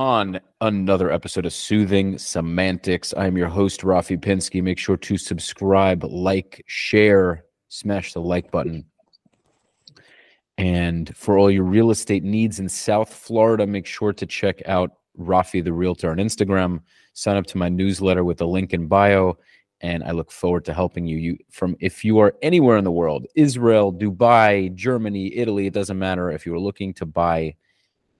on 0.00 0.40
another 0.62 1.12
episode 1.12 1.44
of 1.44 1.52
Soothing 1.52 2.16
Semantics. 2.16 3.12
I'm 3.18 3.36
your 3.36 3.48
host, 3.48 3.82
Rafi 3.82 4.16
Pinsky. 4.16 4.62
Make 4.62 4.78
sure 4.78 4.96
to 4.96 5.18
subscribe, 5.18 6.04
like, 6.04 6.64
share, 6.66 7.44
smash 7.68 8.14
the 8.14 8.20
like 8.22 8.50
button. 8.50 8.86
And 10.56 11.14
for 11.14 11.36
all 11.36 11.50
your 11.50 11.64
real 11.64 11.90
estate 11.90 12.24
needs 12.24 12.60
in 12.60 12.66
South 12.66 13.12
Florida, 13.12 13.66
make 13.66 13.84
sure 13.84 14.14
to 14.14 14.24
check 14.24 14.62
out 14.66 14.92
Rafi 15.18 15.62
the 15.62 15.74
Realtor 15.74 16.10
on 16.10 16.16
Instagram. 16.16 16.80
Sign 17.12 17.36
up 17.36 17.44
to 17.48 17.58
my 17.58 17.68
newsletter 17.68 18.24
with 18.24 18.38
the 18.38 18.48
link 18.48 18.72
in 18.72 18.86
bio. 18.86 19.36
And 19.82 20.02
I 20.02 20.12
look 20.12 20.32
forward 20.32 20.64
to 20.64 20.72
helping 20.72 21.06
you. 21.06 21.18
You 21.18 21.36
from 21.50 21.76
if 21.78 22.06
you 22.06 22.20
are 22.20 22.34
anywhere 22.40 22.78
in 22.78 22.84
the 22.84 22.90
world, 22.90 23.26
Israel, 23.34 23.92
Dubai, 23.92 24.74
Germany, 24.74 25.36
Italy, 25.36 25.66
it 25.66 25.74
doesn't 25.74 25.98
matter. 25.98 26.30
If 26.30 26.46
you 26.46 26.54
are 26.54 26.58
looking 26.58 26.94
to 26.94 27.04
buy 27.04 27.54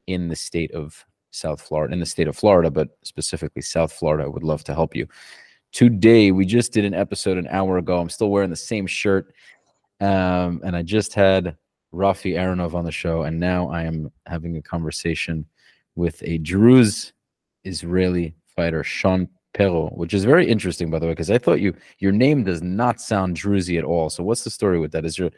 in 0.07 0.29
the 0.29 0.37
state 0.37 0.73
of 0.73 1.07
South 1.31 1.61
Florida, 1.61 1.93
in 1.93 2.01
the 2.01 2.07
state 2.07 2.29
of 2.29 2.37
Florida, 2.37 2.71
but 2.71 2.89
specifically 3.03 3.63
South 3.63 3.93
Florida, 3.93 4.25
I 4.25 4.29
would 4.29 4.43
love 4.43 4.65
to 4.65 4.75
help 4.75 4.95
you. 4.95 5.07
Today, 5.73 6.33
we 6.33 6.45
just 6.45 6.73
did 6.73 6.85
an 6.85 6.95
episode 6.95 7.39
an 7.39 7.47
hour 7.49 7.79
ago. 7.79 7.99
I'm 7.99 8.11
still 8.11 8.31
wearing 8.31 8.51
the 8.51 8.57
same 8.57 8.87
shirt. 8.87 9.33
Um, 10.01 10.61
and 10.65 10.75
I 10.75 10.83
just 10.83 11.15
had 11.15 11.57
Rafi 11.93 12.35
Aronov 12.35 12.75
on 12.75 12.85
the 12.85 12.93
show, 12.93 13.23
and 13.23 13.39
now 13.39 13.69
I 13.69 13.83
am 13.83 14.11
having 14.27 14.57
a 14.57 14.63
conversation 14.63 15.45
with 15.97 16.23
a 16.23 16.39
Druze 16.39 17.13
Israeli 17.65 18.35
fighter, 18.57 18.83
Sean 18.83 19.29
Pero, 19.53 19.89
which 19.91 20.15
is 20.15 20.25
very 20.25 20.49
interesting, 20.49 20.91
by 20.91 20.99
the 20.99 21.07
way, 21.07 21.13
because 21.13 21.31
I 21.31 21.39
thought 21.39 21.61
you 21.61 21.75
your 21.99 22.13
name 22.13 22.45
does 22.45 22.63
not 22.63 23.01
sound 23.01 23.37
Druzy 23.37 23.79
at 23.79 23.85
all. 23.85 24.09
So 24.09 24.23
what's 24.23 24.45
the 24.45 24.51
story 24.51 24.79
with 24.79 24.93
that? 24.93 25.05
Is 25.05 25.19
your 25.19 25.31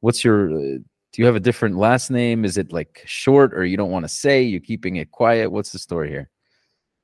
what's 0.00 0.24
your 0.24 0.52
uh, 0.52 0.78
do 1.12 1.22
you 1.22 1.26
have 1.26 1.36
a 1.36 1.40
different 1.40 1.76
last 1.76 2.10
name? 2.10 2.44
Is 2.44 2.56
it 2.56 2.72
like 2.72 3.02
short 3.06 3.54
or 3.54 3.64
you 3.64 3.76
don't 3.76 3.90
want 3.90 4.04
to 4.04 4.08
say? 4.08 4.42
You're 4.42 4.60
keeping 4.60 4.96
it 4.96 5.10
quiet. 5.10 5.50
What's 5.50 5.72
the 5.72 5.78
story 5.78 6.08
here? 6.08 6.30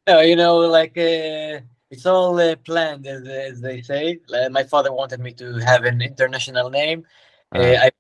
No, 0.07 0.21
you 0.21 0.37
know, 0.37 0.59
like 0.59 0.97
uh, 0.97 1.61
it's 1.91 2.07
all 2.07 2.39
uh, 2.39 2.55
planned, 2.57 3.07
as, 3.07 3.27
as, 3.27 3.61
they 3.61 3.83
say. 3.83 4.21
Like, 4.29 4.53
my 4.53 4.63
father 4.63 4.93
wanted 4.93 5.21
me 5.21 5.33
to 5.35 5.55
have 5.59 5.85
an 5.85 6.01
international 6.01 6.71
name. 6.71 7.05
Uh, 7.55 7.59
uh-huh. 7.59 7.83
I 7.83 7.85
was 7.85 7.93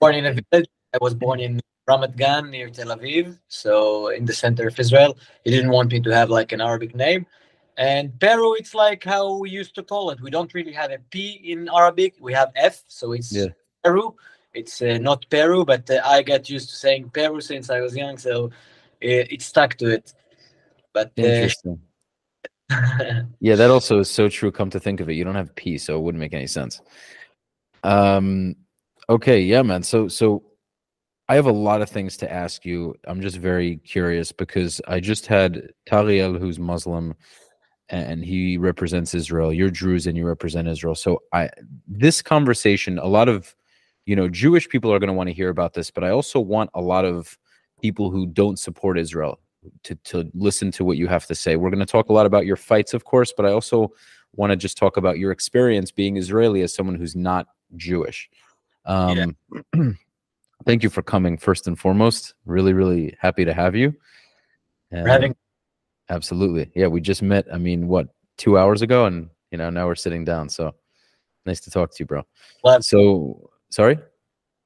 born 0.00 0.14
in 0.16 0.26
a 0.26 0.32
village. 0.32 0.68
I 0.94 0.98
was 1.00 1.14
born 1.14 1.40
in 1.40 1.60
Ramat 1.88 2.16
Gan 2.16 2.50
near 2.50 2.68
Tel 2.70 2.88
Aviv, 2.88 3.38
so 3.48 4.08
in 4.08 4.24
the 4.24 4.32
center 4.32 4.68
of 4.68 4.78
Israel. 4.78 5.16
He 5.44 5.50
didn't 5.50 5.70
want 5.70 5.92
me 5.92 6.00
to 6.00 6.10
have 6.10 6.30
like 6.30 6.52
an 6.52 6.60
Arabic 6.60 6.94
name. 6.94 7.26
And 7.76 8.18
Peru, 8.20 8.54
it's 8.54 8.74
like 8.74 9.02
how 9.02 9.38
we 9.38 9.50
used 9.50 9.74
to 9.74 9.82
call 9.82 10.10
it. 10.10 10.20
We 10.20 10.30
don't 10.30 10.52
really 10.54 10.72
have 10.72 10.90
a 10.92 10.98
P 11.10 11.40
in 11.44 11.68
Arabic. 11.68 12.14
We 12.20 12.32
have 12.32 12.52
F, 12.54 12.82
so 12.88 13.12
it's 13.12 13.32
yeah. 13.32 13.48
Peru. 13.82 14.14
It's 14.54 14.80
uh, 14.80 14.98
not 14.98 15.26
Peru, 15.30 15.64
but 15.64 15.88
uh, 15.90 16.00
I 16.04 16.22
got 16.22 16.48
used 16.48 16.70
to 16.70 16.76
saying 16.76 17.10
Peru 17.10 17.40
since 17.40 17.70
I 17.70 17.80
was 17.80 17.96
young, 17.96 18.16
so 18.16 18.50
it, 19.00 19.32
it 19.32 19.42
stuck 19.42 19.74
to 19.76 19.86
it. 19.90 20.14
But 20.92 21.12
uh, 21.18 21.22
interesting. 21.22 21.80
yeah, 23.40 23.56
that 23.56 23.70
also 23.70 23.98
is 23.98 24.10
so 24.10 24.28
true. 24.28 24.52
Come 24.52 24.70
to 24.70 24.80
think 24.80 25.00
of 25.00 25.08
it, 25.08 25.14
you 25.14 25.24
don't 25.24 25.34
have 25.34 25.54
P, 25.54 25.76
so 25.76 25.96
it 25.96 26.02
wouldn't 26.02 26.20
make 26.20 26.34
any 26.34 26.46
sense. 26.46 26.80
Um. 27.82 28.54
Okay. 29.08 29.40
Yeah, 29.40 29.62
man. 29.62 29.82
So 29.82 30.08
so 30.08 30.44
I 31.28 31.34
have 31.34 31.46
a 31.46 31.52
lot 31.52 31.82
of 31.82 31.90
things 31.90 32.16
to 32.18 32.32
ask 32.32 32.64
you. 32.64 32.94
I'm 33.06 33.20
just 33.20 33.36
very 33.36 33.76
curious 33.78 34.30
because 34.30 34.80
I 34.86 35.00
just 35.00 35.26
had 35.26 35.72
Tariel, 35.90 36.38
who's 36.38 36.58
Muslim, 36.58 37.14
and 37.88 38.24
he 38.24 38.56
represents 38.58 39.14
Israel. 39.14 39.52
You're 39.52 39.70
Druze 39.70 40.06
and 40.06 40.16
you 40.16 40.26
represent 40.26 40.68
Israel. 40.68 40.94
So 40.94 41.22
I 41.32 41.50
this 41.86 42.22
conversation, 42.22 42.98
a 42.98 43.06
lot 43.06 43.28
of 43.28 43.54
you 44.06 44.16
know, 44.16 44.28
Jewish 44.28 44.68
people 44.68 44.92
are 44.92 44.98
going 44.98 45.08
to 45.08 45.14
want 45.14 45.28
to 45.28 45.34
hear 45.34 45.48
about 45.48 45.74
this, 45.74 45.90
but 45.90 46.04
I 46.04 46.10
also 46.10 46.40
want 46.40 46.70
a 46.74 46.80
lot 46.80 47.04
of 47.04 47.38
people 47.80 48.10
who 48.10 48.26
don't 48.26 48.58
support 48.58 48.98
Israel 48.98 49.40
to 49.82 49.94
to 49.96 50.30
listen 50.34 50.70
to 50.72 50.84
what 50.84 50.96
you 50.96 51.06
have 51.06 51.26
to 51.26 51.34
say. 51.34 51.56
We're 51.56 51.70
going 51.70 51.80
to 51.80 51.86
talk 51.86 52.08
a 52.08 52.12
lot 52.12 52.26
about 52.26 52.46
your 52.46 52.56
fights, 52.56 52.94
of 52.94 53.04
course, 53.04 53.32
but 53.34 53.46
I 53.46 53.52
also 53.52 53.92
want 54.36 54.50
to 54.50 54.56
just 54.56 54.76
talk 54.76 54.96
about 54.96 55.18
your 55.18 55.32
experience 55.32 55.90
being 55.90 56.16
Israeli 56.16 56.62
as 56.62 56.74
someone 56.74 56.96
who's 56.96 57.16
not 57.16 57.46
Jewish. 57.76 58.28
Um, 58.84 59.36
yeah. 59.74 59.90
thank 60.66 60.82
you 60.82 60.90
for 60.90 61.02
coming 61.02 61.38
first 61.38 61.66
and 61.66 61.78
foremost. 61.78 62.34
Really, 62.44 62.72
really 62.72 63.16
happy 63.18 63.44
to 63.44 63.54
have 63.54 63.74
you. 63.74 63.94
Having 64.92 65.34
absolutely, 66.08 66.70
yeah. 66.74 66.86
We 66.86 67.00
just 67.00 67.22
met. 67.22 67.46
I 67.52 67.58
mean, 67.58 67.88
what 67.88 68.08
two 68.36 68.58
hours 68.58 68.82
ago, 68.82 69.06
and 69.06 69.30
you 69.50 69.58
know 69.58 69.70
now 69.70 69.86
we're 69.86 69.94
sitting 69.94 70.24
down. 70.24 70.48
So 70.48 70.74
nice 71.46 71.60
to 71.60 71.70
talk 71.70 71.90
to 71.90 71.96
you, 72.00 72.06
bro. 72.06 72.22
Well, 72.62 72.82
so 72.82 73.50
Sorry. 73.74 73.98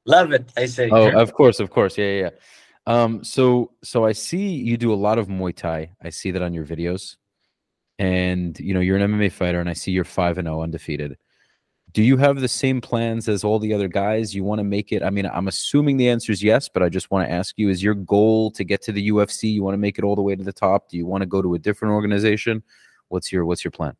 Love 0.04 0.32
it. 0.32 0.52
I 0.54 0.66
say. 0.66 0.91
Oh, 0.91 1.10
of 1.19 1.32
course, 1.32 1.60
of 1.60 1.70
course. 1.70 1.96
Yeah, 1.96 2.12
yeah. 2.12 2.30
Um, 2.86 3.24
so 3.24 3.72
so 3.82 4.04
I 4.04 4.12
see 4.12 4.48
you 4.48 4.76
do 4.76 4.92
a 4.92 5.02
lot 5.06 5.19
of 5.19 5.28
Muay 5.28 5.56
Thai. 5.56 5.92
I 6.02 6.10
see 6.10 6.30
that 6.32 6.42
on 6.42 6.52
your 6.52 6.66
videos. 6.66 7.16
And 7.98 8.58
you 8.60 8.74
know, 8.74 8.80
you're 8.80 8.98
an 8.98 9.10
MMA 9.10 9.32
fighter 9.32 9.60
and 9.60 9.69
I 9.69 9.72
see 9.72 9.92
you're 9.92 10.04
5 10.04 10.38
and 10.38 10.46
0 10.46 10.62
undefeated. 10.62 11.16
Do 11.92 12.02
you 12.02 12.19
have 12.19 12.41
the 12.41 12.48
same 12.48 12.82
plans 12.82 13.28
as 13.30 13.44
all 13.44 13.58
the 13.58 13.72
other 13.72 13.88
guys? 13.88 14.34
You 14.34 14.44
want 14.44 14.58
to 14.58 14.64
make 14.64 14.92
it? 14.92 15.02
I 15.02 15.08
mean, 15.08 15.25
I'm 15.25 15.48
assuming 15.48 15.96
the 15.96 16.10
answer 16.10 16.30
is 16.30 16.42
yes, 16.42 16.69
but 16.69 16.82
I 16.82 16.90
just 16.90 17.10
want 17.10 17.26
to 17.26 17.32
ask 17.32 17.54
you 17.56 17.70
is 17.70 17.82
your 17.82 17.94
goal 17.94 18.50
to 18.52 18.62
get 18.62 18.82
to 18.82 18.92
the 18.92 19.08
UFC? 19.08 19.50
You 19.50 19.62
want 19.62 19.72
to 19.72 19.78
make 19.78 19.98
it 19.98 20.04
all 20.04 20.16
the 20.16 20.22
way 20.22 20.36
to 20.36 20.44
the 20.44 20.52
top? 20.52 20.90
Do 20.90 20.98
you 20.98 21.06
want 21.06 21.22
to 21.22 21.26
go 21.26 21.40
to 21.40 21.54
a 21.54 21.58
different 21.58 21.94
organization? 21.94 22.62
What's 23.08 23.32
your 23.32 23.46
what's 23.46 23.64
your 23.64 23.72
plan? 23.72 23.96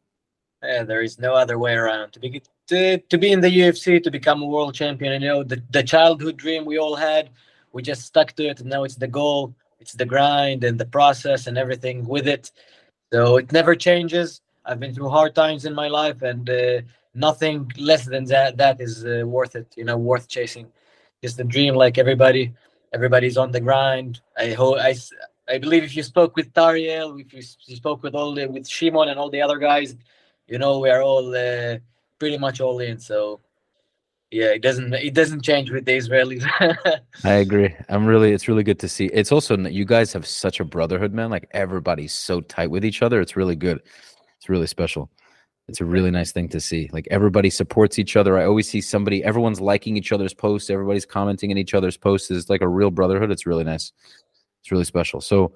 Yeah, 0.63 0.83
there 0.83 1.03
is 1.03 1.19
no 1.19 1.35
other 1.35 1.59
way 1.59 1.75
around. 1.75 2.13
To 2.13 2.21
be 2.21 2.43
to, 2.69 2.99
to 2.99 3.19
be 3.19 3.33
in 3.33 3.41
the 3.41 3.49
UFC, 3.49 4.03
to 4.03 4.11
become 4.11 4.43
a 4.43 4.47
world 4.47 4.75
champion, 4.75 5.23
you 5.23 5.29
know, 5.29 5.43
the, 5.43 5.63
the 5.71 5.83
childhood 5.83 6.37
dream 6.37 6.65
we 6.65 6.79
all 6.79 6.97
had, 6.97 7.31
we 7.73 7.83
just 7.83 8.03
stuck 8.03 8.33
to 8.33 8.49
it. 8.49 8.61
And 8.61 8.69
now 8.69 8.85
it's 8.85 8.97
the 8.97 9.09
goal, 9.09 9.55
it's 9.81 9.93
the 9.95 10.05
grind 10.05 10.65
and 10.65 10.79
the 10.79 10.85
process 10.87 11.47
and 11.47 11.57
everything 11.57 12.07
with 12.07 12.27
it. 12.27 12.51
So 13.13 13.37
it 13.37 13.53
never 13.53 13.75
changes. 13.75 14.41
I've 14.65 14.81
been 14.81 14.95
through 14.95 15.09
hard 15.09 15.35
times 15.35 15.65
in 15.65 15.75
my 15.75 15.89
life, 15.89 16.21
and 16.23 16.49
uh, 16.51 16.83
nothing 17.15 17.71
less 17.79 18.05
than 18.05 18.25
that 18.27 18.59
that 18.59 18.81
is 18.81 19.05
uh, 19.05 19.23
worth 19.25 19.57
it. 19.57 19.73
You 19.77 19.85
know, 19.85 19.97
worth 19.97 20.29
chasing. 20.29 20.67
Just 21.23 21.41
a 21.41 21.45
dream, 21.45 21.75
like 21.75 21.97
everybody. 21.97 22.53
Everybody's 22.93 23.39
on 23.39 23.51
the 23.51 23.61
grind. 23.61 24.21
I 24.37 24.51
hope 24.53 24.79
I. 24.79 24.95
I 25.49 25.57
believe 25.57 25.83
if 25.85 25.97
you 25.97 26.03
spoke 26.03 26.37
with 26.37 26.53
Tariel, 26.53 27.19
if 27.19 27.33
you, 27.33 27.43
you 27.65 27.77
spoke 27.77 28.03
with 28.03 28.15
all 28.15 28.35
the 28.35 28.47
with 28.47 28.69
Shimon 28.69 29.09
and 29.09 29.19
all 29.19 29.31
the 29.31 29.41
other 29.41 29.57
guys, 29.57 29.97
you 30.49 30.59
know 30.59 30.79
we 30.79 30.91
are 30.91 31.03
all 31.03 31.35
uh, 31.35 31.79
pretty 32.19 32.39
much 32.39 32.61
all 32.61 32.79
in. 32.81 32.99
So 32.99 33.41
yeah, 34.31 34.47
it 34.47 34.63
doesn't 34.63 34.93
it 34.95 35.15
doesn't 35.15 35.43
change 35.43 35.71
with 35.71 35.85
the 35.85 35.97
Israelis. 35.97 36.45
I 37.25 37.33
agree. 37.33 37.75
I'm 37.89 38.07
really 38.07 38.33
it's 38.33 38.49
really 38.49 38.63
good 38.63 38.79
to 38.81 38.89
see. 38.89 39.07
It's 39.07 39.33
also 39.33 39.57
you 39.57 39.85
guys 39.85 40.13
have 40.13 40.27
such 40.27 40.61
a 40.61 40.65
brotherhood, 40.65 41.13
man. 41.13 41.31
Like 41.31 41.49
everybody's 41.53 42.13
so 42.13 42.41
tight 42.43 42.71
with 42.71 42.85
each 42.85 43.03
other. 43.03 43.21
It's 43.21 43.37
really 43.37 43.57
good. 43.57 43.81
It's 44.37 44.49
really 44.49 44.67
special. 44.67 45.11
It's 45.69 45.83
a 45.83 45.85
really 45.85 46.11
nice 46.11 46.33
thing 46.33 46.49
to 46.49 46.61
see. 46.61 46.89
Like 46.93 47.07
everybody 47.11 47.51
supports 47.51 47.99
each 47.99 48.17
other. 48.17 48.39
I 48.39 48.47
always 48.47 48.69
see 48.69 48.81
somebody, 48.81 49.23
everyone's 49.23 49.61
liking 49.61 49.99
each 49.99 50.13
other's 50.13 50.33
posts, 50.33 50.71
everybody's 50.71 51.05
commenting 51.05 51.51
in 51.51 51.59
each 51.59 51.75
other's 51.75 51.97
posts. 51.97 52.31
It's 52.31 52.49
like 52.49 52.63
a 52.63 52.69
real 52.69 52.91
brotherhood. 52.91 53.31
It's 53.31 53.45
really 53.47 53.65
nice. 53.65 53.93
It's 54.63 54.73
really 54.73 54.85
special. 54.85 55.21
So 55.21 55.53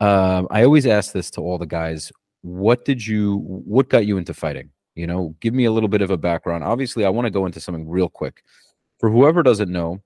um, 0.00 0.46
I 0.50 0.64
always 0.64 0.86
ask 0.86 1.12
this 1.12 1.30
to 1.32 1.40
all 1.40 1.56
the 1.56 1.66
guys 1.66 2.12
what 2.46 2.84
did 2.84 3.04
you 3.04 3.38
what 3.38 3.88
got 3.88 4.06
you 4.06 4.18
into 4.18 4.32
fighting 4.32 4.70
you 4.94 5.06
know 5.06 5.34
give 5.40 5.52
me 5.52 5.64
a 5.64 5.72
little 5.72 5.88
bit 5.88 6.02
of 6.02 6.10
a 6.10 6.16
background 6.16 6.62
obviously 6.62 7.04
i 7.04 7.08
want 7.08 7.26
to 7.26 7.30
go 7.30 7.44
into 7.44 7.60
something 7.60 7.88
real 7.88 8.08
quick 8.08 8.42
for 8.98 9.10
whoever 9.10 9.42
doesn't 9.42 9.70
know 9.70 10.00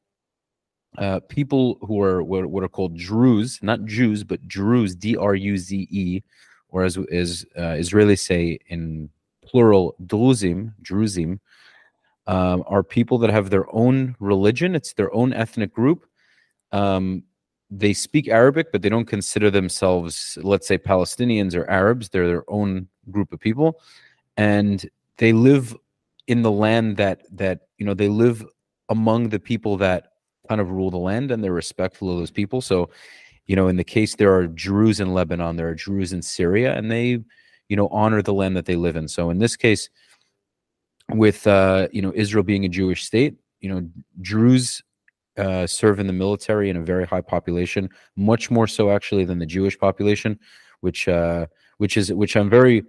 uh, 0.99 1.21
people 1.29 1.79
who 1.83 2.01
are 2.01 2.23
what, 2.23 2.65
are 2.65 2.69
called 2.69 2.97
Druze, 2.97 3.61
not 3.63 3.85
Jews, 3.85 4.25
but 4.25 4.47
Druze, 4.49 4.97
D 4.97 5.17
R 5.17 5.35
U 5.35 5.57
Z 5.57 5.87
E, 5.91 6.23
or 6.69 6.85
as, 6.85 6.99
as 7.13 7.47
uh, 7.57 7.77
Israelis 7.79 8.21
say 8.21 8.59
in 8.67 9.09
plural, 9.45 9.95
Druzim, 10.05 10.73
Druzim, 10.83 11.39
um, 12.27 12.65
are 12.67 12.83
people 12.83 13.19
that 13.19 13.31
have 13.31 13.51
their 13.51 13.73
own 13.75 14.17
religion. 14.19 14.75
It's 14.75 14.93
their 14.93 15.13
own 15.15 15.33
ethnic 15.33 15.73
group. 15.73 16.07
Um, 16.73 17.25
they 17.71 17.93
speak 17.93 18.29
Arabic, 18.29 18.73
but 18.73 18.83
they 18.83 18.89
don't 18.89 19.07
consider 19.07 19.51
themselves, 19.51 20.37
let's 20.43 20.67
say, 20.67 20.77
Palestinians 20.77 21.55
or 21.55 21.69
Arabs. 21.71 22.09
They're 22.09 22.27
their 22.27 22.45
own 22.49 22.89
group 23.11 23.33
of 23.33 23.39
people, 23.41 23.81
and 24.37 24.89
they 25.19 25.33
live 25.33 25.77
in 26.27 26.43
the 26.43 26.51
land 26.51 26.97
that 26.97 27.23
that 27.33 27.61
you 27.79 27.87
know 27.87 27.95
they 27.95 28.09
live 28.09 28.45
among 28.89 29.29
the 29.29 29.39
people 29.39 29.77
that 29.77 30.13
kind 30.49 30.61
of 30.61 30.71
rule 30.71 30.91
the 30.91 30.99
land, 30.99 31.31
and 31.31 31.45
they're 31.45 31.53
respectful 31.53 32.11
of 32.11 32.19
those 32.19 32.31
people. 32.31 32.61
So, 32.61 32.91
you 33.47 33.55
know, 33.55 33.69
in 33.69 33.77
the 33.77 33.85
case 33.85 34.17
there 34.17 34.35
are 34.35 34.49
Druze 34.49 34.99
in 34.99 35.15
Lebanon, 35.15 35.57
there 35.57 35.69
are 35.69 35.75
Druze 35.75 36.13
in 36.13 36.23
Syria, 36.23 36.77
and 36.77 36.91
they, 36.91 37.21
you 37.69 37.77
know, 37.77 37.87
honor 37.89 38.21
the 38.21 38.35
land 38.35 38.57
that 38.57 38.67
they 38.67 38.77
live 38.77 38.97
in. 38.97 39.07
So, 39.07 39.31
in 39.31 39.39
this 39.39 39.55
case, 39.55 39.89
with 41.11 41.47
uh, 41.47 41.87
you 41.93 42.03
know 42.03 42.13
Israel 42.17 42.43
being 42.43 42.65
a 42.65 42.69
Jewish 42.69 43.05
state, 43.05 43.37
you 43.61 43.73
know, 43.73 43.89
Druze 44.21 44.83
uh, 45.41 45.67
serve 45.67 46.01
in 46.01 46.07
the 46.07 46.13
military 46.13 46.71
in 46.71 46.77
a 46.77 46.83
very 46.83 47.07
high 47.07 47.23
population, 47.23 47.89
much 48.17 48.51
more 48.51 48.67
so 48.69 48.91
actually 48.91 49.25
than 49.25 49.39
the 49.39 49.47
Jewish 49.47 49.79
population, 49.79 50.39
which 50.81 51.09
uh, 51.09 51.47
which 51.79 51.97
is 51.97 52.13
which 52.13 52.37
I'm 52.37 52.51
very 52.51 52.85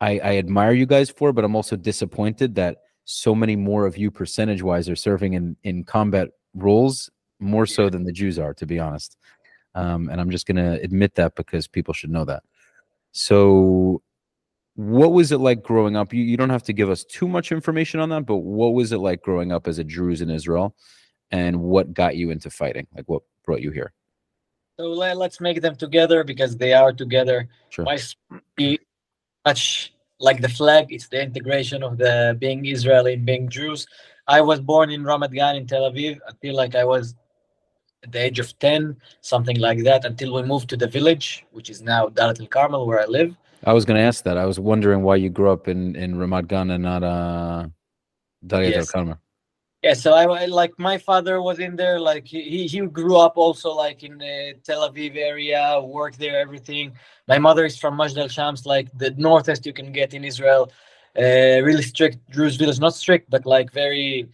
I, 0.00 0.12
I 0.30 0.36
admire 0.38 0.72
you 0.72 0.86
guys 0.86 1.10
for, 1.10 1.32
but 1.32 1.44
I'm 1.44 1.56
also 1.56 1.76
disappointed 1.76 2.54
that 2.56 2.78
so 3.04 3.34
many 3.34 3.56
more 3.56 3.86
of 3.86 3.96
you 3.98 4.10
percentage 4.10 4.62
wise 4.62 4.88
are 4.88 4.96
serving 4.96 5.34
in 5.34 5.56
in 5.64 5.84
combat 5.84 6.28
roles 6.54 7.10
more 7.40 7.66
so 7.66 7.90
than 7.90 8.04
the 8.04 8.12
Jews 8.12 8.38
are, 8.38 8.54
to 8.54 8.66
be 8.66 8.78
honest. 8.78 9.16
um, 9.74 10.08
and 10.10 10.20
I'm 10.20 10.30
just 10.30 10.46
gonna 10.46 10.78
admit 10.82 11.14
that 11.16 11.34
because 11.36 11.68
people 11.68 11.94
should 11.94 12.10
know 12.10 12.24
that. 12.24 12.42
So, 13.12 14.02
what 14.74 15.12
was 15.12 15.32
it 15.32 15.38
like 15.38 15.62
growing 15.62 15.96
up? 15.96 16.12
You 16.14 16.22
you 16.24 16.36
don't 16.36 16.50
have 16.50 16.62
to 16.64 16.72
give 16.72 16.90
us 16.90 17.04
too 17.04 17.28
much 17.28 17.52
information 17.52 18.00
on 18.00 18.08
that, 18.10 18.26
but 18.26 18.38
what 18.38 18.74
was 18.74 18.92
it 18.92 18.98
like 18.98 19.22
growing 19.22 19.52
up 19.52 19.68
as 19.68 19.78
a 19.78 19.84
Druze 19.84 20.22
in 20.22 20.30
Israel, 20.30 20.74
and 21.30 21.60
what 21.60 21.92
got 21.92 22.16
you 22.16 22.30
into 22.30 22.50
fighting? 22.50 22.86
Like, 22.94 23.06
what 23.06 23.22
brought 23.44 23.62
you 23.62 23.70
here? 23.70 23.92
So 24.78 24.88
let, 24.88 25.16
us 25.16 25.40
make 25.40 25.62
them 25.62 25.74
together 25.74 26.22
because 26.22 26.56
they 26.56 26.74
are 26.74 26.92
together. 26.92 27.48
Sure. 27.70 27.84
My 27.84 27.98
much 29.46 29.94
like 30.18 30.40
the 30.42 30.48
flag, 30.48 30.86
it's 30.90 31.08
the 31.08 31.22
integration 31.22 31.82
of 31.82 31.96
the 31.98 32.36
being 32.38 32.66
Israeli 32.66 33.14
and 33.14 33.24
being 33.24 33.48
Druze. 33.48 33.86
I 34.26 34.40
was 34.40 34.60
born 34.60 34.90
in 34.90 35.02
Ramat 35.02 35.32
Gan 35.32 35.56
in 35.56 35.66
Tel 35.66 35.90
Aviv. 35.90 36.18
I 36.28 36.32
feel 36.42 36.54
like 36.54 36.74
I 36.74 36.84
was 36.84 37.14
at 38.02 38.12
the 38.12 38.24
age 38.24 38.38
of 38.38 38.58
10, 38.58 38.96
something 39.20 39.58
like 39.58 39.82
that, 39.84 40.04
until 40.04 40.34
we 40.34 40.42
moved 40.42 40.68
to 40.70 40.76
the 40.76 40.88
village, 40.88 41.44
which 41.52 41.70
is 41.70 41.80
now 41.80 42.08
Dalat 42.08 42.40
El 42.40 42.46
Carmel, 42.46 42.86
where 42.86 43.00
I 43.00 43.06
live. 43.06 43.36
I 43.64 43.72
was 43.72 43.84
going 43.84 43.98
to 43.98 44.02
ask 44.02 44.24
that. 44.24 44.36
I 44.36 44.44
was 44.44 44.58
wondering 44.58 45.02
why 45.02 45.16
you 45.16 45.30
grew 45.30 45.50
up 45.50 45.68
in, 45.68 45.96
in 45.96 46.16
Ramat 46.16 46.48
Gan 46.48 46.70
and 46.70 46.82
not 46.82 47.02
uh, 47.02 47.66
Dalat 48.44 48.70
yes. 48.70 48.76
El 48.76 48.86
Carmel. 48.86 49.18
Yeah, 49.86 49.94
so 49.94 50.14
I 50.14 50.46
like 50.46 50.76
my 50.80 50.98
father 50.98 51.40
was 51.40 51.60
in 51.60 51.76
there. 51.76 52.00
Like 52.00 52.26
he 52.26 52.66
he 52.66 52.80
grew 52.80 53.16
up 53.18 53.34
also 53.36 53.70
like 53.70 54.02
in 54.02 54.18
the 54.18 54.54
Tel 54.64 54.82
Aviv 54.88 55.14
area, 55.14 55.80
worked 55.80 56.18
there, 56.18 56.36
everything. 56.40 56.86
My 57.28 57.38
mother 57.38 57.64
is 57.64 57.78
from 57.78 57.96
Majdal 57.96 58.28
Shams, 58.28 58.66
like 58.66 58.88
the 58.98 59.10
northest 59.12 59.64
you 59.64 59.72
can 59.72 59.92
get 59.92 60.12
in 60.12 60.24
Israel. 60.24 60.72
Uh, 61.16 61.62
really 61.68 61.84
strict 61.84 62.18
Druze 62.34 62.56
village, 62.56 62.80
not 62.80 62.94
strict, 62.96 63.30
but 63.30 63.46
like 63.46 63.68
very 63.72 64.26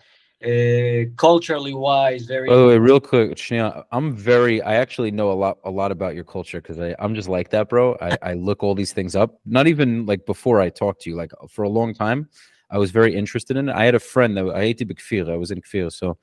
uh, 0.42 1.10
culturally 1.16 1.74
wise, 1.74 2.24
very. 2.24 2.48
By 2.48 2.56
the 2.56 2.68
way, 2.68 2.78
real 2.78 2.98
quick, 2.98 3.32
Shania, 3.36 3.84
I'm 3.92 4.16
very. 4.16 4.62
I 4.62 4.76
actually 4.76 5.10
know 5.10 5.30
a 5.32 5.38
lot, 5.44 5.58
a 5.64 5.70
lot 5.70 5.92
about 5.92 6.14
your 6.14 6.24
culture 6.24 6.62
because 6.62 6.80
I, 6.80 6.96
I'm 6.98 7.14
just 7.14 7.28
like 7.28 7.50
that, 7.50 7.68
bro. 7.68 7.98
I, 8.00 8.16
I 8.30 8.32
look 8.32 8.62
all 8.62 8.74
these 8.74 8.94
things 8.94 9.14
up. 9.14 9.38
Not 9.44 9.66
even 9.66 10.06
like 10.06 10.24
before 10.24 10.62
I 10.62 10.70
talk 10.70 10.98
to 11.00 11.10
you, 11.10 11.16
like 11.16 11.32
for 11.50 11.62
a 11.64 11.68
long 11.68 11.92
time, 11.92 12.30
I 12.72 12.78
was 12.78 12.90
very 12.90 13.14
interested 13.14 13.56
in 13.56 13.68
it. 13.68 13.74
I 13.76 13.84
had 13.84 13.94
a 13.94 14.00
friend 14.00 14.36
that 14.38 14.48
I 14.48 14.62
hated 14.62 14.88
Kfir. 14.88 15.30
I 15.30 15.36
was 15.36 15.50
in 15.50 15.60
Kfir, 15.60 15.92
so 15.92 16.16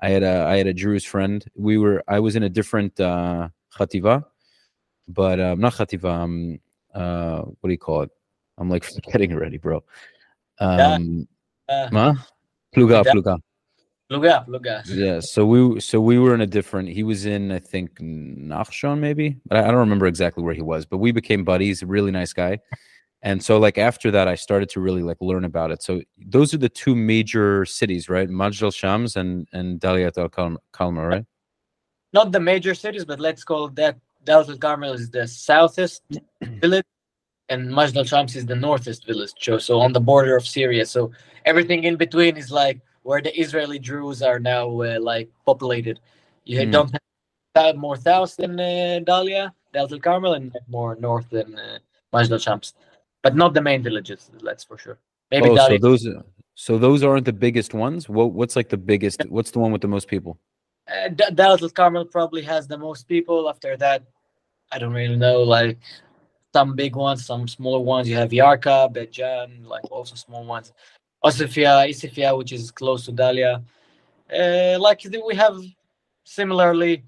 I 0.00 0.10
had 0.10 0.24
a 0.24 0.44
I 0.46 0.56
had 0.56 0.66
a 0.66 0.74
Druze 0.74 1.04
friend. 1.04 1.44
We 1.54 1.78
were. 1.78 2.02
I 2.08 2.18
was 2.18 2.34
in 2.34 2.42
a 2.42 2.48
different 2.48 2.98
uh, 2.98 3.48
chativa, 3.72 4.24
but 5.06 5.38
um, 5.38 5.60
not 5.60 5.74
chativa. 5.74 6.10
Um, 6.10 6.58
uh, 6.92 7.42
what 7.42 7.68
do 7.68 7.70
you 7.70 7.78
call 7.78 8.02
it? 8.02 8.10
I'm 8.58 8.68
like 8.68 8.84
forgetting 9.04 9.32
already, 9.32 9.58
bro. 9.58 9.84
Um, 10.58 11.28
yeah. 11.68 11.88
uh, 11.92 12.14
Pluga, 12.74 13.04
Pluga. 13.04 13.38
Pluga, 14.10 14.46
Pluga. 14.46 14.82
Yeah. 14.86 15.20
So 15.20 15.46
we 15.46 15.80
so 15.80 16.00
we 16.00 16.18
were 16.18 16.34
in 16.34 16.40
a 16.40 16.48
different. 16.48 16.88
He 16.88 17.04
was 17.04 17.26
in 17.26 17.52
I 17.52 17.60
think 17.60 18.00
Nachshon 18.00 18.98
maybe, 18.98 19.36
but 19.46 19.58
I, 19.58 19.62
I 19.62 19.66
don't 19.68 19.76
remember 19.76 20.06
exactly 20.06 20.42
where 20.42 20.54
he 20.54 20.62
was. 20.62 20.84
But 20.84 20.98
we 20.98 21.12
became 21.12 21.44
buddies. 21.44 21.84
Really 21.84 22.10
nice 22.10 22.32
guy. 22.32 22.58
And 23.22 23.42
so 23.42 23.58
like 23.58 23.78
after 23.78 24.10
that, 24.10 24.26
I 24.26 24.34
started 24.34 24.68
to 24.70 24.80
really 24.80 25.02
like 25.02 25.18
learn 25.20 25.44
about 25.44 25.70
it. 25.70 25.82
So 25.82 26.02
those 26.18 26.52
are 26.54 26.58
the 26.58 26.68
two 26.68 26.96
major 26.96 27.64
cities, 27.64 28.08
right? 28.08 28.28
Majdal 28.28 28.74
Shams 28.74 29.16
and 29.16 29.48
and 29.52 29.80
Daliat 29.80 30.18
al 30.18 30.28
Kalma, 30.28 31.08
right? 31.08 31.24
Not 32.12 32.32
the 32.32 32.40
major 32.40 32.74
cities, 32.74 33.04
but 33.04 33.20
let's 33.20 33.44
call 33.44 33.68
that 33.68 33.98
Daliat 34.24 34.50
al 34.50 34.58
Carmel 34.58 34.92
is 34.92 35.08
the 35.10 35.28
southest 35.28 36.02
village 36.42 36.84
and 37.48 37.68
Majdal 37.68 38.06
Shams 38.08 38.34
is 38.34 38.46
the 38.46 38.56
northest 38.56 39.06
village, 39.06 39.34
so 39.38 39.80
on 39.80 39.92
the 39.92 40.00
border 40.00 40.36
of 40.36 40.46
Syria. 40.46 40.86
So 40.86 41.12
everything 41.44 41.84
in 41.84 41.96
between 41.96 42.36
is 42.36 42.50
like 42.50 42.80
where 43.02 43.20
the 43.20 43.38
Israeli 43.38 43.78
Druze 43.78 44.22
are 44.22 44.40
now 44.40 44.64
uh, 44.80 44.98
like 45.00 45.28
populated. 45.44 46.00
You 46.44 46.60
mm. 46.60 46.72
don't 46.72 46.90
have 47.54 47.76
more 47.76 47.96
south 47.96 48.36
than 48.36 48.58
uh, 48.58 49.00
Dalia, 49.04 49.52
Dal 49.72 49.88
Carmel, 50.00 50.34
and 50.34 50.56
more 50.68 50.96
north 50.96 51.28
than 51.30 51.58
uh, 51.58 51.78
Majdal 52.12 52.42
Shams, 52.42 52.74
but 53.22 53.36
not 53.36 53.54
the 53.54 53.62
main 53.62 53.82
villages. 53.82 54.30
That's 54.42 54.64
for 54.64 54.78
sure. 54.78 54.98
Maybe 55.30 55.48
oh, 55.48 55.56
so 55.56 55.78
those 55.78 56.06
so 56.54 56.78
those 56.78 57.02
aren't 57.02 57.24
the 57.24 57.32
biggest 57.32 57.74
ones. 57.74 58.08
What 58.08 58.32
what's 58.32 58.56
like 58.56 58.68
the 58.68 58.76
biggest? 58.76 59.24
What's 59.28 59.50
the 59.50 59.58
one 59.58 59.72
with 59.72 59.80
the 59.80 59.88
most 59.88 60.08
people? 60.08 60.38
Uh, 60.88 61.68
Carmel 61.74 62.04
probably 62.04 62.42
has 62.42 62.66
the 62.66 62.76
most 62.76 63.08
people. 63.08 63.48
After 63.48 63.76
that, 63.78 64.02
I 64.70 64.78
don't 64.78 64.92
really 64.92 65.16
know. 65.16 65.42
Like 65.42 65.78
some 66.52 66.74
big 66.74 66.96
ones, 66.96 67.24
some 67.24 67.48
smaller 67.48 67.80
ones. 67.80 68.08
You 68.08 68.16
have 68.16 68.30
Yarka, 68.30 68.92
Beit 68.92 69.12
Jan, 69.12 69.64
like 69.64 69.90
also 69.90 70.14
small 70.14 70.44
ones. 70.44 70.72
Osifia, 71.24 71.88
Isifia, 71.88 72.36
which 72.36 72.52
is 72.52 72.70
close 72.70 73.06
to 73.06 73.12
Dalia. 73.12 73.62
Uh, 74.30 74.78
like 74.78 75.00
we 75.26 75.34
have 75.34 75.56
similarly, 76.24 77.04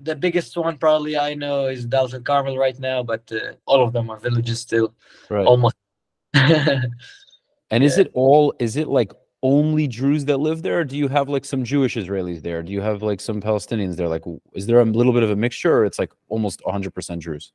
the 0.00 0.16
biggest 0.16 0.56
one 0.56 0.76
probably 0.78 1.16
I 1.18 1.34
know 1.34 1.66
is 1.66 1.84
Dalton 1.84 2.24
Carmel 2.24 2.58
right 2.58 2.78
now, 2.78 3.02
but 3.02 3.30
uh, 3.32 3.54
all 3.66 3.82
of 3.84 3.92
them 3.92 4.10
are 4.10 4.18
villages 4.18 4.60
still, 4.60 4.94
right. 5.28 5.46
almost. 5.46 5.76
and 6.34 7.84
is 7.84 7.98
it 7.98 8.10
all? 8.14 8.54
Is 8.58 8.76
it 8.76 8.88
like 8.88 9.12
only 9.42 9.86
Druze 9.86 10.24
that 10.26 10.38
live 10.38 10.62
there, 10.62 10.80
or 10.80 10.84
do 10.84 10.96
you 10.96 11.08
have 11.08 11.28
like 11.28 11.44
some 11.44 11.64
Jewish 11.64 11.96
Israelis 11.96 12.42
there? 12.42 12.62
Do 12.62 12.72
you 12.72 12.80
have 12.80 13.02
like 13.02 13.20
some 13.20 13.40
Palestinians 13.40 13.96
there? 13.96 14.08
Like, 14.08 14.24
is 14.54 14.66
there 14.66 14.80
a 14.80 14.84
little 14.84 15.12
bit 15.12 15.22
of 15.22 15.30
a 15.30 15.36
mixture, 15.36 15.72
or 15.78 15.84
it's 15.84 15.98
like 15.98 16.12
almost 16.28 16.60
100% 16.60 17.18
Druze? 17.20 17.52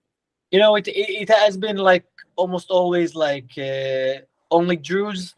you 0.51 0.59
know 0.59 0.75
it, 0.75 0.88
it 0.88 1.30
has 1.30 1.57
been 1.57 1.77
like 1.77 2.06
almost 2.36 2.69
always 2.69 3.15
like 3.15 3.51
uh, 3.57 4.13
only 4.51 4.77
Druze 4.77 5.33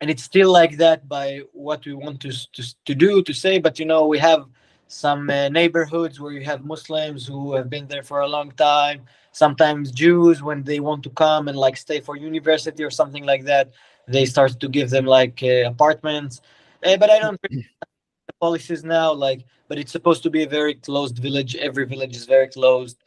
and 0.00 0.10
it's 0.10 0.22
still 0.22 0.52
like 0.52 0.76
that 0.76 1.08
by 1.08 1.40
what 1.52 1.86
we 1.86 1.94
want 1.94 2.20
to, 2.20 2.32
to, 2.52 2.62
to 2.84 2.94
do 2.94 3.22
to 3.22 3.32
say 3.32 3.58
but 3.58 3.78
you 3.78 3.86
know 3.86 4.06
we 4.06 4.18
have 4.18 4.46
some 4.88 5.28
uh, 5.30 5.48
neighborhoods 5.48 6.20
where 6.20 6.32
you 6.32 6.44
have 6.44 6.64
muslims 6.64 7.26
who 7.26 7.54
have 7.54 7.68
been 7.68 7.86
there 7.88 8.02
for 8.02 8.20
a 8.20 8.28
long 8.28 8.50
time 8.52 9.02
sometimes 9.32 9.90
jews 9.90 10.42
when 10.42 10.62
they 10.62 10.80
want 10.80 11.02
to 11.02 11.10
come 11.10 11.48
and 11.48 11.58
like 11.58 11.76
stay 11.76 12.00
for 12.00 12.16
university 12.16 12.82
or 12.84 12.90
something 12.90 13.24
like 13.24 13.44
that 13.44 13.72
they 14.06 14.24
start 14.24 14.58
to 14.60 14.68
give 14.68 14.90
them 14.90 15.04
like 15.04 15.42
uh, 15.42 15.66
apartments 15.66 16.40
uh, 16.84 16.96
but 16.96 17.10
i 17.10 17.18
don't 17.18 17.40
the 17.42 18.32
policies 18.40 18.84
now 18.84 19.12
like 19.12 19.44
but 19.68 19.78
it's 19.78 19.92
supposed 19.92 20.22
to 20.22 20.30
be 20.30 20.42
a 20.44 20.48
very 20.48 20.74
closed 20.74 21.18
village 21.18 21.56
every 21.56 21.84
village 21.84 22.14
is 22.14 22.24
very 22.24 22.48
closed 22.48 22.98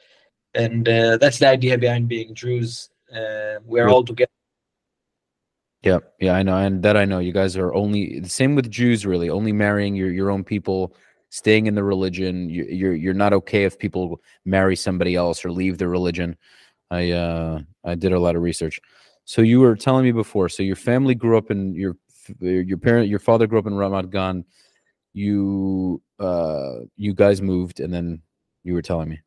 and 0.54 0.88
uh, 0.88 1.18
that's 1.18 1.40
the 1.40 1.48
idea 1.48 1.78
behind 1.78 2.08
being 2.08 2.34
Jews. 2.34 2.90
Uh, 3.14 3.60
we're 3.66 3.90
all 3.90 4.04
together. 4.04 4.30
Yeah, 5.84 6.00
yeah, 6.20 6.34
I 6.34 6.44
know, 6.44 6.58
and 6.58 6.84
that 6.84 6.98
I 6.98 7.06
know. 7.06 7.20
You 7.20 7.32
guys 7.32 7.56
are 7.56 7.74
only 7.74 8.20
the 8.20 8.30
same 8.30 8.56
with 8.56 8.70
Druze, 8.70 9.06
really. 9.06 9.30
Only 9.30 9.54
marrying 9.54 9.96
your 9.96 10.12
your 10.12 10.30
own 10.30 10.44
people, 10.44 10.94
staying 11.30 11.68
in 11.68 11.76
the 11.76 11.84
religion. 11.84 12.50
You, 12.50 12.66
you're 12.66 12.96
you're 12.96 13.14
not 13.14 13.34
okay 13.34 13.64
if 13.64 13.78
people 13.78 14.22
marry 14.46 14.76
somebody 14.76 15.16
else 15.16 15.46
or 15.46 15.52
leave 15.52 15.78
the 15.78 15.88
religion. 15.88 16.38
I 16.92 17.12
uh 17.12 17.62
I 17.84 17.96
did 17.96 18.14
a 18.14 18.20
lot 18.20 18.36
of 18.36 18.42
research. 18.42 18.80
So 19.26 19.42
you 19.42 19.60
were 19.60 19.76
telling 19.76 20.04
me 20.04 20.12
before. 20.12 20.50
So 20.50 20.64
your 20.64 20.76
family 20.76 21.16
grew 21.16 21.38
up 21.38 21.52
in 21.52 21.74
your 21.76 21.96
your 22.40 22.78
parent, 22.78 23.10
your 23.10 23.20
father 23.20 23.48
grew 23.48 23.60
up 23.60 23.68
in 23.68 23.74
Ramat 23.74 24.10
Gan. 24.12 24.46
You 25.14 26.02
uh 26.20 26.80
you 26.96 27.14
guys 27.14 27.42
moved, 27.42 27.80
and 27.80 27.94
then 27.94 28.22
you 28.64 28.74
were 28.74 28.82
telling 28.82 29.10
me 29.10 29.20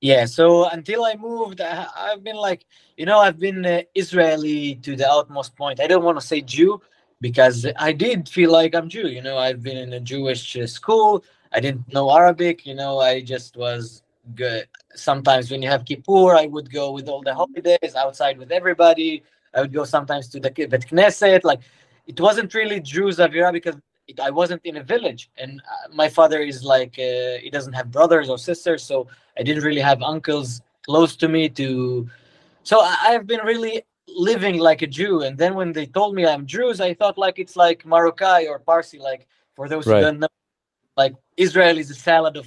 yeah 0.00 0.24
so 0.24 0.68
until 0.70 1.04
i 1.04 1.14
moved 1.14 1.60
I, 1.60 1.86
have 2.10 2.24
been 2.24 2.36
like 2.36 2.64
you 2.96 3.06
know 3.06 3.18
i've 3.18 3.38
been 3.38 3.64
uh, 3.64 3.82
israeli 3.94 4.76
to 4.76 4.96
the 4.96 5.10
utmost 5.10 5.56
point 5.56 5.80
i 5.80 5.86
don't 5.86 6.04
want 6.04 6.18
to 6.18 6.26
say 6.26 6.40
jew 6.40 6.80
because 7.20 7.66
i 7.78 7.92
did 7.92 8.28
feel 8.28 8.50
like 8.50 8.74
i'm 8.74 8.88
jew 8.88 9.08
you 9.08 9.22
know 9.22 9.36
i've 9.38 9.62
been 9.62 9.76
in 9.76 9.92
a 9.94 10.00
jewish 10.00 10.56
school 10.66 11.24
i 11.52 11.60
didn't 11.60 11.86
know 11.92 12.10
arabic 12.10 12.66
you 12.66 12.74
know 12.74 12.98
i 12.98 13.20
just 13.20 13.56
was 13.56 14.02
good 14.34 14.66
sometimes 14.94 15.50
when 15.50 15.62
you 15.62 15.68
have 15.68 15.84
kippur 15.84 16.34
i 16.34 16.46
would 16.46 16.70
go 16.72 16.92
with 16.92 17.08
all 17.08 17.22
the 17.22 17.34
holidays 17.34 17.94
outside 17.96 18.38
with 18.38 18.50
everybody 18.50 19.22
i 19.54 19.60
would 19.60 19.72
go 19.72 19.84
sometimes 19.84 20.28
to 20.28 20.40
the 20.40 20.50
Bet 20.50 20.86
Knesset. 20.88 21.44
like 21.44 21.60
it 22.06 22.20
wasn't 22.20 22.52
really 22.54 22.80
Druze 22.80 23.18
avira 23.18 23.52
because 23.52 23.76
it, 24.10 24.20
I 24.20 24.30
wasn't 24.30 24.62
in 24.64 24.76
a 24.76 24.82
village, 24.82 25.30
and 25.38 25.60
uh, 25.60 25.94
my 25.94 26.08
father 26.08 26.40
is 26.40 26.64
like 26.64 26.98
uh, 26.98 27.38
he 27.44 27.50
doesn't 27.50 27.72
have 27.72 27.90
brothers 27.90 28.28
or 28.28 28.38
sisters, 28.38 28.82
so 28.82 29.06
I 29.38 29.42
didn't 29.42 29.62
really 29.62 29.80
have 29.80 30.02
uncles 30.02 30.60
close 30.84 31.16
to 31.16 31.28
me 31.28 31.48
to. 31.50 32.08
So 32.64 32.80
I, 32.80 32.96
I've 33.08 33.26
been 33.26 33.40
really 33.44 33.84
living 34.14 34.58
like 34.58 34.82
a 34.82 34.86
Jew, 34.86 35.22
and 35.22 35.36
then 35.36 35.54
when 35.54 35.72
they 35.72 35.86
told 35.86 36.14
me 36.14 36.26
I'm 36.26 36.44
Druze, 36.44 36.80
I 36.80 36.94
thought 36.94 37.18
like 37.18 37.38
it's 37.38 37.56
like 37.56 37.84
Marocai 37.84 38.48
or 38.48 38.58
Parsi, 38.58 38.98
like 38.98 39.26
for 39.54 39.68
those 39.68 39.86
right. 39.86 39.96
who 39.96 40.02
don't 40.02 40.18
know, 40.20 40.28
like 40.96 41.14
Israel 41.36 41.78
is 41.78 41.90
a 41.90 41.94
salad 41.94 42.36
of 42.36 42.46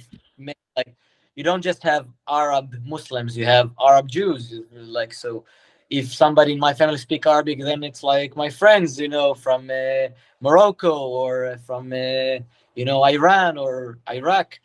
like 0.76 0.94
you 1.34 1.44
don't 1.44 1.62
just 1.62 1.82
have 1.82 2.06
Arab 2.28 2.74
Muslims, 2.84 3.36
you 3.36 3.44
have 3.44 3.70
Arab 3.80 4.08
Jews, 4.08 4.60
like 4.72 5.12
so 5.12 5.44
if 5.90 6.12
somebody 6.12 6.52
in 6.52 6.58
my 6.58 6.74
family 6.74 6.98
speak 6.98 7.26
Arabic, 7.26 7.60
then 7.60 7.84
it's 7.84 8.02
like 8.02 8.36
my 8.36 8.48
friends, 8.48 8.98
you 8.98 9.08
know, 9.08 9.34
from 9.34 9.70
uh, 9.70 10.08
Morocco 10.40 10.96
or 11.08 11.56
from 11.66 11.92
uh, 11.92 12.38
you 12.74 12.84
know 12.84 13.04
Iran 13.04 13.58
or 13.58 13.98
Iraq. 14.10 14.58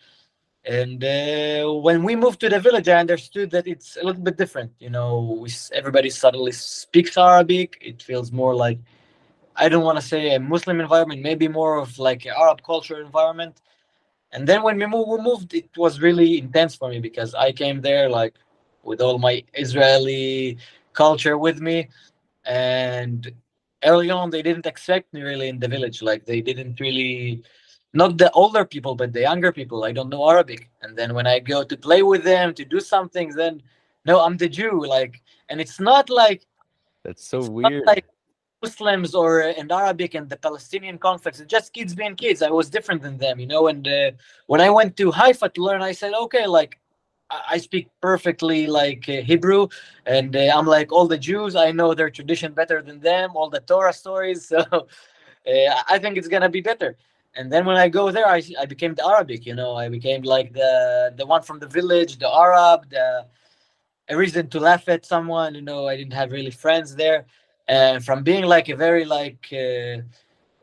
And 0.66 1.04
uh, 1.04 1.72
when 1.72 2.04
we 2.04 2.16
moved 2.16 2.40
to 2.42 2.50
the 2.50 2.60
village, 2.60 2.90
I 2.90 3.00
understood 3.00 3.50
that 3.52 3.68
it's 3.68 3.98
a 3.98 4.04
little 4.04 4.22
bit 4.22 4.38
different. 4.38 4.72
You 4.80 4.90
know, 4.90 5.38
we, 5.42 5.50
everybody 5.74 6.10
suddenly 6.10 6.52
speaks 6.52 7.18
Arabic. 7.18 7.78
It 7.82 8.04
feels 8.04 8.32
more 8.32 8.54
like 8.54 8.80
I 9.56 9.68
don't 9.68 9.84
want 9.84 9.98
to 9.98 10.02
say 10.02 10.36
a 10.36 10.40
Muslim 10.40 10.80
environment, 10.80 11.22
maybe 11.22 11.48
more 11.48 11.78
of 11.80 12.00
like 12.00 12.26
an 12.26 12.34
Arab 12.38 12.64
culture 12.64 13.02
environment. 13.02 13.62
And 14.32 14.48
then 14.48 14.64
when 14.64 14.78
we 14.78 14.86
moved, 14.86 15.10
we 15.10 15.18
moved, 15.18 15.54
it 15.54 15.70
was 15.76 16.00
really 16.00 16.38
intense 16.38 16.76
for 16.76 16.90
me 16.90 17.00
because 17.00 17.34
I 17.36 17.52
came 17.52 17.82
there 17.82 18.10
like 18.10 18.36
with 18.84 19.02
all 19.02 19.18
my 19.18 19.44
Israeli 19.54 20.58
culture 20.94 21.38
with 21.38 21.60
me, 21.60 21.90
and 22.46 23.32
early 23.84 24.10
on 24.10 24.30
they 24.30 24.42
didn't 24.42 24.66
accept 24.66 25.14
me 25.14 25.22
really 25.22 25.50
in 25.50 25.60
the 25.60 25.68
village. 25.68 26.02
Like 26.02 26.26
they 26.26 26.42
didn't 26.42 26.80
really, 26.80 27.44
not 27.94 28.18
the 28.18 28.32
older 28.32 28.66
people, 28.66 28.96
but 28.96 29.14
the 29.14 29.22
younger 29.22 29.52
people. 29.52 29.84
I 29.84 29.92
don't 29.92 30.10
know 30.10 30.30
Arabic, 30.30 30.70
and 30.82 30.98
then 30.98 31.14
when 31.14 31.28
I 31.28 31.40
go 31.40 31.64
to 31.64 31.78
play 31.78 32.04
with 32.04 32.24
them 32.24 32.54
to 32.54 32.66
do 32.66 32.80
something, 32.80 33.30
then 33.30 33.62
no, 34.06 34.22
I'm 34.22 34.38
the 34.38 34.50
Jew. 34.50 34.86
Like, 34.86 35.22
and 35.50 35.60
it's 35.60 35.80
not 35.80 36.10
like 36.10 36.46
that's 37.04 37.26
so 37.26 37.50
weird. 37.50 37.86
like 37.86 38.06
Muslims 38.62 39.16
or 39.16 39.42
in 39.42 39.72
Arabic 39.72 40.16
and 40.16 40.30
the 40.30 40.38
Palestinian 40.38 40.98
conflicts. 40.98 41.40
It's 41.40 41.50
just 41.50 41.74
kids 41.74 41.96
being 41.96 42.16
kids. 42.16 42.42
I 42.42 42.50
was 42.50 42.70
different 42.70 43.02
than 43.02 43.18
them, 43.18 43.40
you 43.40 43.48
know. 43.48 43.68
And 43.68 43.88
uh, 43.88 44.12
when 44.48 44.62
I 44.62 44.70
went 44.70 44.98
to 44.98 45.12
Haifa 45.12 45.50
to 45.50 45.62
learn, 45.62 45.82
I 45.82 45.94
said, 45.94 46.14
okay, 46.14 46.46
like 46.46 46.80
I 47.30 47.58
speak 47.60 47.90
perfectly 48.02 48.68
like 48.68 49.08
uh, 49.08 49.22
Hebrew, 49.22 49.68
and 50.06 50.36
uh, 50.36 50.52
I'm 50.56 50.66
like 50.66 50.92
all 50.92 51.08
the 51.08 51.18
Jews. 51.18 51.56
I 51.56 51.72
know 51.72 51.94
their 51.94 52.10
tradition 52.10 52.54
better 52.54 52.82
than 52.82 53.00
them, 53.00 53.32
all 53.36 53.50
the 53.50 53.62
Torah 53.62 53.94
stories. 53.94 54.52
So 54.60 54.88
uh, 55.48 55.84
I 55.88 55.98
think 56.00 56.18
it's 56.18 56.28
gonna 56.28 56.50
be 56.50 56.62
better. 56.62 56.98
And 57.36 57.52
then 57.52 57.66
when 57.66 57.78
I 57.78 57.90
go 57.90 58.12
there, 58.12 58.28
I, 58.28 58.42
I 58.60 58.66
became 58.66 58.96
the 58.96 59.06
Arabic. 59.06 59.46
You 59.46 59.56
know, 59.56 59.76
I 59.76 59.90
became 59.90 60.24
like 60.24 60.54
the 60.54 61.14
the 61.16 61.26
one 61.26 61.42
from 61.42 61.60
the 61.60 61.68
village, 61.68 62.18
the 62.18 62.30
Arab, 62.30 62.90
the 62.90 63.26
a 64.10 64.18
reason 64.18 64.50
to 64.50 64.60
laugh 64.60 64.90
at 64.90 65.06
someone. 65.06 65.56
You 65.56 65.62
know, 65.62 65.88
I 65.88 65.96
didn't 65.96 66.14
have 66.14 66.32
really 66.32 66.52
friends 66.52 66.96
there, 66.96 67.26
and 67.68 68.04
from 68.04 68.24
being 68.24 68.46
like 68.46 68.70
a 68.70 68.76
very 68.76 69.06
like 69.06 69.48
uh, 69.54 69.98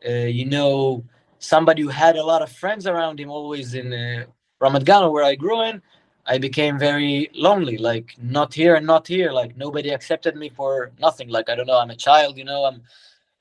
uh, 0.07 0.27
you 0.39 0.45
know 0.45 1.03
somebody 1.39 1.81
who 1.81 1.89
had 1.89 2.15
a 2.17 2.23
lot 2.23 2.41
of 2.41 2.51
friends 2.51 2.85
around 2.87 3.19
him, 3.19 3.29
always 3.29 3.73
in 3.73 3.93
uh, 3.93 4.25
Ramat 4.61 4.83
Gan, 4.85 5.11
where 5.11 5.23
I 5.23 5.35
grew 5.35 5.61
in. 5.63 5.81
I 6.29 6.37
became 6.37 6.77
very 6.77 7.29
lonely, 7.33 7.77
like 7.77 8.13
not 8.21 8.53
here 8.53 8.75
and 8.75 8.85
not 8.85 9.07
here. 9.07 9.31
Like 9.31 9.55
nobody 9.55 9.91
accepted 9.91 10.35
me 10.35 10.49
for 10.49 10.91
nothing. 10.99 11.29
Like 11.29 11.49
I 11.49 11.55
don't 11.55 11.67
know, 11.67 11.79
I'm 11.79 11.89
a 11.89 11.95
child, 11.95 12.37
you 12.37 12.43
know. 12.43 12.65
I'm, 12.65 12.81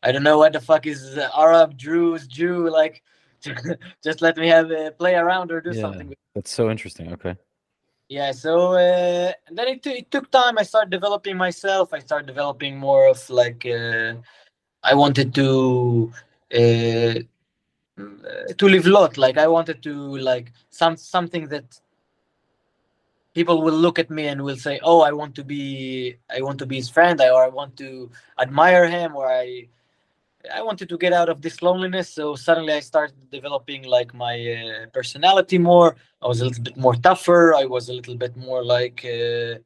I 0.03 0.13
don't 0.13 0.23
know 0.23 0.39
what 0.39 0.53
the 0.53 0.61
fuck 0.61 0.87
is 0.87 1.19
Arab, 1.37 1.77
Druze, 1.77 2.29
Jew. 2.29 2.71
Like, 2.71 3.03
just 4.05 4.23
let 4.23 4.37
me 4.37 4.49
have 4.49 4.71
a 4.71 4.91
play 4.91 5.15
around 5.15 5.51
or 5.53 5.61
do 5.61 5.73
yeah, 5.73 5.81
something. 5.81 6.15
That's 6.35 6.51
so 6.51 6.71
interesting. 6.71 7.13
Okay. 7.13 7.37
Yeah. 8.09 8.33
So 8.33 8.73
uh, 8.73 9.33
then 9.51 9.69
it, 9.69 9.83
t- 9.83 9.99
it 9.99 10.11
took 10.11 10.31
time. 10.31 10.59
I 10.59 10.63
started 10.63 10.91
developing 10.91 11.37
myself. 11.37 11.93
I 11.93 11.99
started 11.99 12.27
developing 12.27 12.77
more 12.77 13.09
of 13.09 13.29
like 13.31 13.67
uh, 13.67 14.15
I 14.83 14.95
wanted 14.95 15.35
to 15.35 16.13
uh, 16.55 17.15
to 17.97 18.69
live 18.69 18.87
lot. 18.87 19.19
Like 19.19 19.39
I 19.39 19.49
wanted 19.49 19.83
to 19.83 20.19
like 20.19 20.53
some 20.71 20.97
something 20.97 21.49
that 21.49 21.81
people 23.37 23.61
will 23.61 23.75
look 23.75 23.99
at 23.99 24.11
me 24.11 24.29
and 24.29 24.43
will 24.43 24.57
say, 24.57 24.81
"Oh, 24.83 25.01
I 25.03 25.13
want 25.13 25.35
to 25.35 25.45
be, 25.45 26.17
I 26.35 26.41
want 26.41 26.59
to 26.61 26.67
be 26.67 26.77
his 26.77 26.89
friend, 26.89 27.21
or 27.21 27.45
I 27.45 27.49
want 27.49 27.77
to 27.77 28.11
admire 28.39 28.87
him, 28.89 29.15
or 29.15 29.27
I, 29.29 29.69
I 30.53 30.63
wanted 30.63 30.89
to 30.89 30.99
get 30.99 31.13
out 31.13 31.29
of 31.29 31.43
this 31.43 31.63
loneliness." 31.63 32.09
So 32.11 32.35
suddenly, 32.37 32.73
I 32.73 32.81
started 32.81 33.31
developing 33.31 33.85
like 33.85 34.15
my 34.15 34.37
uh, 34.53 34.87
personality 34.93 35.59
more. 35.59 35.97
I 36.23 36.27
was 36.29 36.41
a 36.41 36.47
little 36.47 36.63
bit 36.65 36.77
more 36.77 36.95
tougher. 36.95 37.55
I 37.55 37.65
was 37.65 37.89
a 37.89 37.93
little 37.93 38.17
bit 38.17 38.37
more 38.37 38.65
like, 38.65 39.05
uh, 39.05 39.59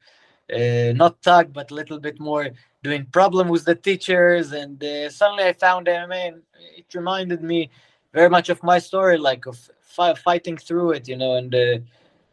uh, 0.53 0.93
not 0.93 1.21
thug, 1.21 1.53
but 1.53 1.71
a 1.71 1.75
little 1.75 1.99
bit 1.99 2.19
more 2.19 2.49
doing 2.83 3.05
problem 3.05 3.47
with 3.49 3.65
the 3.65 3.75
teachers. 3.75 4.51
And 4.51 4.83
uh, 4.83 5.09
suddenly, 5.09 5.45
I 5.45 5.53
found 5.53 5.87
MMA, 5.87 6.33
it 6.77 6.93
reminded 6.93 7.41
me 7.43 7.69
very 8.13 8.29
much 8.29 8.49
of 8.49 8.61
my 8.63 8.79
story, 8.79 9.17
like 9.17 9.45
of 9.45 9.57
fi- 9.81 10.15
fighting 10.15 10.57
through 10.57 10.91
it, 10.91 11.07
you 11.07 11.17
know, 11.17 11.35
and 11.35 11.53
uh, 11.53 11.77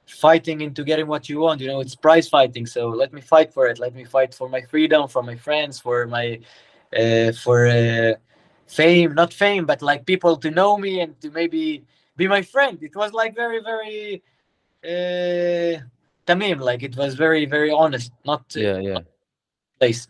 fighting 0.06 0.62
into 0.62 0.82
getting 0.84 1.06
what 1.06 1.28
you 1.28 1.38
want 1.38 1.60
you 1.60 1.66
know 1.66 1.80
it's 1.80 1.94
prize 1.94 2.28
fighting 2.28 2.64
so 2.64 2.88
let 2.88 3.12
me 3.12 3.20
fight 3.20 3.52
for 3.52 3.66
it 3.66 3.78
let 3.78 3.94
me 3.94 4.04
fight 4.04 4.34
for 4.34 4.48
my 4.48 4.62
freedom 4.62 5.06
for 5.06 5.22
my 5.22 5.36
friends 5.36 5.78
for 5.78 6.06
my 6.06 6.40
uh, 6.98 7.30
for 7.32 7.66
uh, 7.66 8.14
fame 8.68 9.14
not 9.14 9.32
fame 9.32 9.64
but 9.66 9.82
like 9.82 10.06
people 10.06 10.37
to 10.37 10.50
know 10.50 10.76
me 10.76 11.00
and 11.00 11.20
to 11.20 11.30
maybe 11.30 11.84
be 12.16 12.28
my 12.28 12.42
friend. 12.42 12.78
It 12.82 12.94
was 12.94 13.12
like 13.12 13.34
very 13.34 13.60
very 13.60 14.22
uh 14.84 15.80
tamim 16.26 16.60
like 16.60 16.82
it 16.82 16.96
was 16.96 17.14
very 17.14 17.46
very 17.46 17.70
honest 17.70 18.12
not 18.25 18.44
uh, 18.56 18.60
yeah 18.60 18.78
yeah. 18.78 19.00
place. 19.78 20.06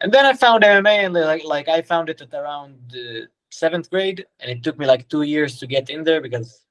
And 0.00 0.12
then 0.12 0.26
i 0.26 0.32
found 0.32 0.64
mma 0.64 1.04
and 1.04 1.14
like 1.14 1.44
like 1.44 1.68
i 1.68 1.80
found 1.80 2.10
it 2.10 2.20
at 2.20 2.34
around 2.34 2.76
uh, 2.94 3.26
seventh 3.50 3.88
grade 3.88 4.26
and 4.40 4.50
it 4.50 4.62
took 4.64 4.78
me 4.78 4.86
like 4.86 5.08
two 5.08 5.22
years 5.22 5.58
to 5.60 5.66
get 5.66 5.88
in 5.90 6.02
there 6.02 6.20
because 6.20 6.62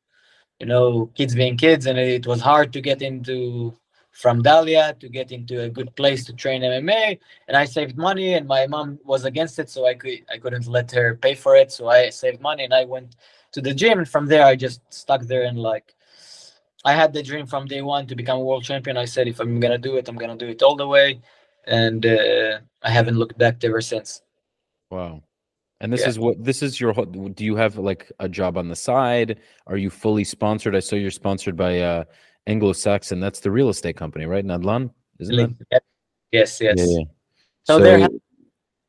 you 0.61 0.67
know, 0.67 1.07
kids 1.15 1.33
being 1.33 1.57
kids, 1.57 1.88
and 1.88 1.97
it 1.97 2.27
was 2.27 2.39
hard 2.39 2.71
to 2.73 2.81
get 2.81 3.01
into 3.01 3.75
from 4.21 4.43
Dalia 4.43 4.97
to 4.99 5.09
get 5.09 5.31
into 5.31 5.63
a 5.63 5.69
good 5.69 5.95
place 5.95 6.23
to 6.25 6.33
train 6.33 6.61
MMA. 6.61 7.17
And 7.47 7.57
I 7.57 7.65
saved 7.65 7.97
money, 7.97 8.35
and 8.35 8.47
my 8.47 8.67
mom 8.67 8.99
was 9.03 9.25
against 9.25 9.57
it, 9.57 9.69
so 9.69 9.87
I 9.87 9.95
could 9.95 10.19
I 10.33 10.37
couldn't 10.37 10.67
let 10.67 10.91
her 10.91 11.15
pay 11.15 11.33
for 11.33 11.55
it. 11.55 11.71
So 11.71 11.89
I 11.89 12.09
saved 12.09 12.39
money, 12.39 12.63
and 12.63 12.73
I 12.73 12.85
went 12.85 13.15
to 13.53 13.61
the 13.61 13.73
gym, 13.73 13.97
and 13.97 14.07
from 14.07 14.27
there 14.27 14.45
I 14.45 14.55
just 14.55 14.81
stuck 14.93 15.23
there 15.23 15.43
and 15.43 15.57
like. 15.57 15.95
I 16.83 16.93
had 16.93 17.13
the 17.13 17.21
dream 17.21 17.45
from 17.45 17.67
day 17.67 17.83
one 17.83 18.07
to 18.07 18.15
become 18.15 18.39
a 18.39 18.43
world 18.43 18.63
champion. 18.63 18.97
I 18.97 19.05
said, 19.05 19.27
if 19.27 19.39
I'm 19.39 19.59
gonna 19.59 19.77
do 19.77 19.97
it, 19.97 20.09
I'm 20.09 20.15
gonna 20.15 20.35
do 20.35 20.47
it 20.47 20.63
all 20.63 20.75
the 20.75 20.87
way, 20.87 21.21
and 21.67 22.03
uh, 22.03 22.57
I 22.81 22.89
haven't 22.89 23.19
looked 23.19 23.37
back 23.37 23.63
ever 23.63 23.81
since. 23.81 24.23
Wow. 24.89 25.21
And 25.79 25.91
this 25.93 26.01
yeah. 26.01 26.09
is 26.09 26.19
what 26.19 26.43
this 26.43 26.61
is 26.61 26.79
your. 26.79 26.93
Do 26.93 27.43
you 27.43 27.55
have 27.55 27.77
like 27.77 28.11
a 28.19 28.29
job 28.29 28.57
on 28.57 28.67
the 28.67 28.75
side? 28.75 29.39
Are 29.67 29.77
you 29.77 29.89
fully 29.91 30.23
sponsored? 30.23 30.75
I 30.75 30.79
saw 30.79 30.95
you're 30.95 31.11
sponsored 31.11 31.55
by 31.55 31.81
uh, 31.81 32.03
Anglo 32.48 32.74
Saxon. 32.74 33.19
That's 33.19 33.39
the 33.39 33.51
real 33.51 33.69
estate 33.69 33.98
company, 33.98 34.25
right? 34.25 34.45
Nadlan, 34.45 34.91
isn't 35.19 35.38
it? 35.38 35.83
Yes, 36.31 36.60
yes. 36.62 36.77
Yeah, 36.77 36.86
yeah. 36.86 37.03
So, 37.63 37.77
so 37.77 37.83
there. 37.83 38.10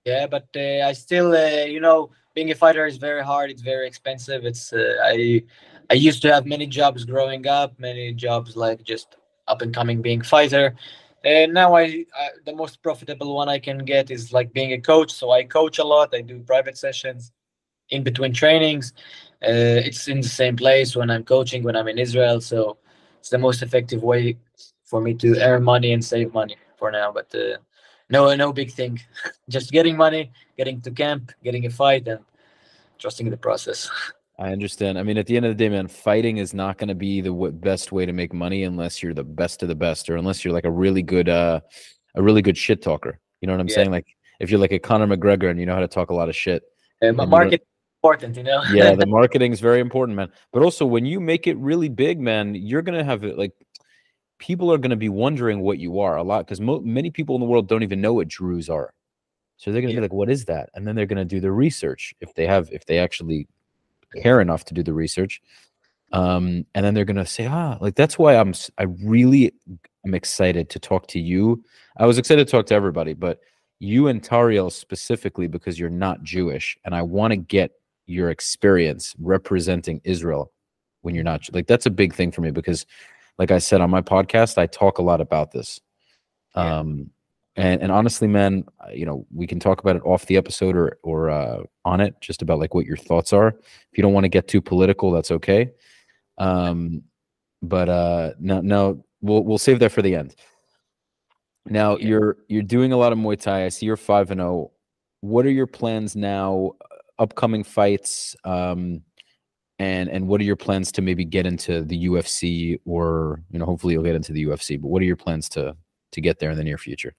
Yeah, 0.05 0.27
but 0.27 0.49
uh, 0.57 0.87
I 0.87 0.93
still, 0.95 1.33
uh, 1.33 1.65
you 1.65 1.81
know, 1.81 2.11
being 2.35 2.51
a 2.51 2.55
fighter 2.55 2.87
is 2.87 2.97
very 2.97 3.23
hard. 3.23 3.51
It's 3.51 3.63
very 3.63 3.87
expensive. 3.87 4.45
It's 4.45 4.73
uh, 4.73 4.97
I, 5.05 5.43
I 5.91 5.95
used 5.95 6.23
to 6.23 6.33
have 6.33 6.47
many 6.47 6.67
jobs 6.67 7.05
growing 7.05 7.47
up, 7.47 7.79
many 7.79 8.13
jobs 8.13 8.57
like 8.57 8.83
just 8.83 9.17
up 9.47 9.63
and 9.63 9.73
coming 9.73 10.03
being 10.03 10.23
fighter 10.23 10.75
and 11.25 11.55
now 11.55 11.77
I, 11.77 12.05
I, 12.17 12.29
the 12.45 12.55
most 12.55 12.83
profitable 12.83 13.35
one 13.35 13.49
I 13.49 13.59
can 13.59 13.79
get 13.85 14.11
is 14.11 14.33
like 14.33 14.53
being 14.53 14.73
a 14.73 14.81
coach. 14.81 15.13
So 15.13 15.31
I 15.31 15.45
coach 15.45 15.79
a 15.79 15.85
lot. 15.85 16.15
I 16.15 16.21
do 16.21 16.41
private 16.41 16.77
sessions 16.77 17.33
in 17.91 18.03
between 18.03 18.33
trainings. 18.33 18.93
Uh, 19.43 19.79
it's 19.87 20.09
in 20.09 20.21
the 20.21 20.29
same 20.29 20.57
place 20.57 20.97
when 20.97 21.11
I'm 21.11 21.25
coaching 21.25 21.63
when 21.63 21.77
I'm 21.77 21.89
in 21.89 21.99
Israel. 21.99 22.41
So 22.41 22.79
it's 23.23 23.31
the 23.31 23.39
most 23.39 23.63
effective 23.63 24.03
way 24.03 24.37
for 24.83 25.01
me 25.01 25.15
to 25.15 25.39
earn 25.41 25.63
money 25.63 25.93
and 25.93 26.05
save 26.05 26.35
money 26.35 26.57
for 26.77 26.91
now. 26.91 27.13
But 27.13 27.33
uh, 27.33 27.59
no, 28.11 28.35
no 28.35 28.53
big 28.53 28.73
thing. 28.73 28.99
Just 29.49 29.71
getting 29.71 29.97
money, 29.97 30.33
getting 30.57 30.81
to 30.81 30.91
camp, 30.91 31.31
getting 31.45 31.65
a 31.67 31.71
fight, 31.71 32.09
and 32.09 32.19
trusting 32.99 33.31
the 33.31 33.37
process. 33.37 33.89
I 34.41 34.51
understand. 34.51 34.99
I 34.99 35.05
mean, 35.05 35.19
at 35.19 35.27
the 35.27 35.37
end 35.37 35.47
of 35.47 35.53
the 35.53 35.55
day, 35.55 35.69
man, 35.69 35.87
fighting 35.87 36.39
is 36.39 36.53
not 36.53 36.79
going 36.79 36.89
to 36.89 36.97
be 36.97 37.21
the 37.21 37.29
w- 37.29 37.53
best 37.53 37.93
way 37.93 38.05
to 38.07 38.13
make 38.13 38.33
money 38.33 38.65
unless 38.65 39.05
you're 39.05 39.15
the 39.15 39.23
best 39.23 39.63
of 39.63 39.69
the 39.69 39.77
best, 39.77 40.11
or 40.11 40.17
unless 40.17 40.45
you're 40.45 40.53
like 40.53 40.65
a 40.65 40.71
really 40.71 41.03
good, 41.03 41.29
uh, 41.29 41.61
a 42.17 42.23
really 42.23 42.43
good 42.43 42.59
shit 42.59 42.83
talker. 42.83 43.21
You 43.41 43.47
know 43.47 43.53
what 43.53 43.61
I'm 43.61 43.69
yeah. 43.69 43.77
saying? 43.77 43.93
Like 43.93 44.09
if 44.41 44.51
you're 44.51 44.59
like 44.59 44.73
a 44.73 44.81
Conor 44.81 45.07
McGregor 45.07 45.49
and 45.49 45.61
you 45.61 45.67
know 45.67 45.75
how 45.75 45.81
to 45.81 45.87
talk 45.87 46.11
a 46.11 46.15
lot 46.15 46.29
of 46.29 46.35
shit. 46.35 46.65
But 47.01 47.29
market 47.29 47.65
important, 48.03 48.37
you 48.37 48.43
know. 48.43 48.63
yeah, 48.73 48.95
the 48.95 49.07
marketing 49.07 49.53
is 49.53 49.61
very 49.61 49.81
important, 49.81 50.17
man. 50.17 50.31
But 50.53 50.63
also 50.63 50.85
when 50.85 51.05
you 51.05 51.21
make 51.21 51.47
it 51.47 51.57
really 51.59 51.89
big, 51.89 52.21
man, 52.21 52.55
you're 52.55 52.83
gonna 52.83 53.05
have 53.05 53.25
it 53.25 53.39
like 53.39 53.53
people 54.39 54.73
are 54.73 54.79
gonna 54.79 54.97
be 54.97 55.09
wondering 55.09 55.61
what 55.61 55.79
you 55.79 56.01
are 56.01 56.17
a 56.17 56.23
lot 56.23 56.47
because 56.47 56.61
mo- 56.61 56.81
many 56.81 57.11
people 57.11 57.37
in 57.37 57.41
the 57.41 57.47
world 57.47 57.69
don't 57.69 57.83
even 57.83 58.01
know 58.01 58.15
what 58.15 58.29
Druze 58.29 58.69
are. 58.69 58.93
So 59.57 59.71
they're 59.71 59.81
gonna 59.81 59.93
yeah. 59.95 60.01
be 60.01 60.03
like, 60.03 60.13
"What 60.13 60.31
is 60.31 60.47
that?" 60.47 60.71
And 60.75 60.87
then 60.87 60.97
they're 60.97 61.07
gonna 61.07 61.25
do 61.25 61.41
the 61.41 61.53
research 61.53 62.15
if 62.21 62.35
they 62.35 62.47
have, 62.47 62.69
if 62.73 62.87
they 62.87 62.99
actually 62.99 63.47
care 64.21 64.41
enough 64.41 64.65
to 64.67 64.75
do 64.75 64.83
the 64.83 64.93
research 64.93 65.41
um, 66.13 66.67
and 66.75 66.85
then 66.85 66.95
they're 66.95 67.05
gonna 67.05 67.27
say 67.27 67.47
ah 67.47 67.77
like 67.81 67.95
that's 67.95 68.19
why 68.19 68.37
i'm 68.37 68.53
i 68.79 68.85
really 69.03 69.53
am 70.05 70.15
excited 70.15 70.69
to 70.69 70.79
talk 70.79 71.07
to 71.09 71.19
you 71.19 71.63
i 71.97 72.07
was 72.07 72.19
excited 72.19 72.47
to 72.47 72.51
talk 72.51 72.67
to 72.67 72.75
everybody 72.75 73.15
but 73.15 73.41
you 73.79 74.09
and 74.09 74.23
tariel 74.23 74.71
specifically 74.71 75.47
because 75.47 75.79
you're 75.79 75.91
not 75.91 76.23
jewish 76.23 76.77
and 76.85 76.95
i 76.95 77.03
want 77.03 77.31
to 77.31 77.37
get 77.37 77.73
your 78.13 78.31
experience 78.31 79.15
representing 79.19 80.01
israel 80.05 80.53
when 81.03 81.15
you're 81.15 81.25
not 81.25 81.43
like 81.53 81.67
that's 81.67 81.87
a 81.87 81.91
big 81.91 82.15
thing 82.15 82.31
for 82.31 82.41
me 82.41 82.51
because 82.51 82.87
like 83.39 83.51
i 83.51 83.59
said 83.59 83.81
on 83.81 83.91
my 83.91 84.03
podcast 84.03 84.59
i 84.59 84.67
talk 84.67 84.99
a 84.99 85.03
lot 85.03 85.21
about 85.21 85.53
this. 85.53 85.81
Yeah. 86.57 86.79
um 86.79 87.11
and 87.57 87.83
and 87.83 87.93
honestly 87.93 88.29
man 88.29 88.65
you 88.93 89.05
know 89.05 89.27
we 89.35 89.47
can 89.47 89.61
talk 89.61 89.81
about 89.81 89.97
it 89.97 90.03
off 90.05 90.27
the 90.27 90.37
episode 90.37 90.77
or 90.77 90.99
or 91.03 91.31
uh, 91.31 91.63
on 91.85 92.01
it 92.01 92.15
just 92.21 92.43
about 92.43 92.59
like 92.59 92.75
what 92.75 92.87
your 92.87 92.97
thoughts 92.97 93.33
are. 93.33 93.49
If 93.49 93.99
you 93.99 94.03
don't 94.03 94.13
want 94.13 94.25
to 94.25 94.31
get 94.31 94.49
too 94.49 94.61
political 94.61 95.11
that's 95.11 95.31
okay. 95.31 95.71
Um 96.39 97.03
but 97.63 97.89
uh 97.89 98.33
no 98.39 98.61
no 98.61 99.05
we'll 99.21 99.45
we'll 99.45 99.59
save 99.59 99.81
that 99.81 99.93
for 99.93 100.03
the 100.03 100.15
end. 100.15 100.35
Now 101.67 101.97
yeah. 101.97 102.07
you're 102.09 102.37
you're 102.49 102.63
doing 102.63 102.93
a 102.93 102.97
lot 102.97 103.13
of 103.13 103.19
muay 103.19 103.41
thai. 103.41 103.65
I 103.65 103.69
see 103.69 103.87
you're 103.87 103.97
5 103.97 104.31
and 104.31 104.41
0 104.41 104.71
what 105.21 105.47
are 105.47 105.51
your 105.51 105.69
plans 105.69 106.17
now 106.17 106.73
upcoming 107.19 107.63
fights 107.63 108.35
um 108.45 109.03
and 109.79 110.09
and 110.09 110.27
what 110.29 110.41
are 110.41 110.45
your 110.45 110.57
plans 110.57 110.93
to 110.93 111.03
maybe 111.03 111.25
get 111.25 111.47
into 111.47 111.83
the 111.83 112.07
UFC 112.07 112.79
or 112.85 113.43
you 113.51 113.59
know 113.59 113.65
hopefully 113.65 113.95
you'll 113.95 114.05
get 114.05 114.15
into 114.15 114.33
the 114.33 114.45
UFC 114.45 114.81
but 114.81 114.89
what 114.89 115.03
are 115.03 115.07
your 115.07 115.17
plans 115.17 115.49
to 115.51 115.77
to 116.13 116.21
get 116.21 116.39
there 116.39 116.51
in 116.51 116.57
the 116.57 116.65
near 116.65 116.79
future? 116.79 117.15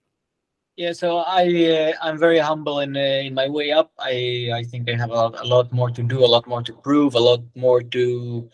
Yeah 0.77 0.93
so 0.93 1.17
i 1.17 1.43
uh, 1.77 1.93
i'm 2.01 2.17
very 2.17 2.39
humble 2.39 2.79
in 2.79 2.95
uh, 2.95 3.27
in 3.27 3.33
my 3.33 3.47
way 3.47 3.71
up. 3.71 3.91
I 3.99 4.49
i 4.53 4.63
think 4.63 4.89
i 4.89 4.95
have 4.95 5.11
a 5.11 5.13
lot, 5.13 5.39
a 5.39 5.47
lot 5.55 5.71
more 5.71 5.91
to 5.91 6.01
do 6.01 6.23
a 6.23 6.31
lot 6.35 6.47
more 6.47 6.63
to 6.63 6.73
prove 6.73 7.15
a 7.15 7.19
lot 7.19 7.41
more 7.55 7.81
to 7.81 8.49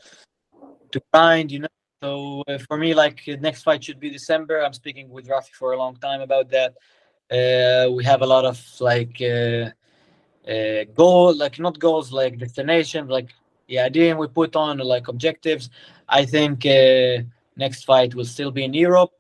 to 0.92 1.02
grind 1.14 1.52
you 1.52 1.60
know? 1.60 1.68
So 2.02 2.44
uh, 2.48 2.58
for 2.68 2.78
me 2.78 2.94
like 2.94 3.22
next 3.42 3.64
fight 3.64 3.84
should 3.84 4.00
be 4.00 4.10
december. 4.10 4.64
I'm 4.64 4.74
speaking 4.74 5.10
with 5.10 5.28
rafi 5.28 5.52
for 5.52 5.74
a 5.74 5.78
long 5.78 5.96
time 5.98 6.22
about 6.22 6.50
that. 6.50 6.72
Uh, 7.32 7.92
we 7.92 8.04
have 8.06 8.22
a 8.22 8.26
lot 8.26 8.46
of 8.46 8.58
like 8.80 9.22
uh, 10.48 10.84
goal 10.96 11.36
like 11.36 11.60
not 11.60 11.80
goals 11.80 12.12
like 12.12 12.38
destinations 12.38 13.10
like 13.10 13.30
yeah, 13.70 13.86
idea 13.86 14.16
we 14.16 14.28
put 14.28 14.56
on 14.56 14.80
like 14.80 15.08
objectives. 15.08 15.70
I 16.10 16.26
think 16.26 16.66
uh, 16.66 17.24
next 17.56 17.86
fight 17.86 18.16
will 18.16 18.26
still 18.26 18.52
be 18.52 18.64
in 18.64 18.74
Europe. 18.74 19.12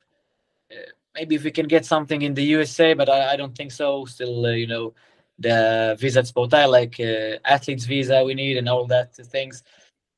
Uh, 0.72 0.90
maybe 1.16 1.36
if 1.36 1.44
we 1.44 1.52
can 1.52 1.68
get 1.68 1.86
something 1.86 2.24
in 2.24 2.34
the 2.34 2.44
USA, 2.44 2.94
but 2.96 3.10
I, 3.10 3.34
I 3.34 3.36
don't 3.36 3.56
think 3.56 3.72
so. 3.72 4.06
Still, 4.06 4.48
uh, 4.48 4.52
you 4.52 4.66
know, 4.68 4.94
the 5.38 5.96
visa 6.00 6.22
sportai 6.24 6.70
like 6.70 7.00
uh, 7.00 7.38
athletes 7.46 7.86
visa 7.86 8.24
we 8.24 8.34
need 8.34 8.58
and 8.58 8.68
all 8.68 8.86
that 8.88 9.16
things. 9.16 9.64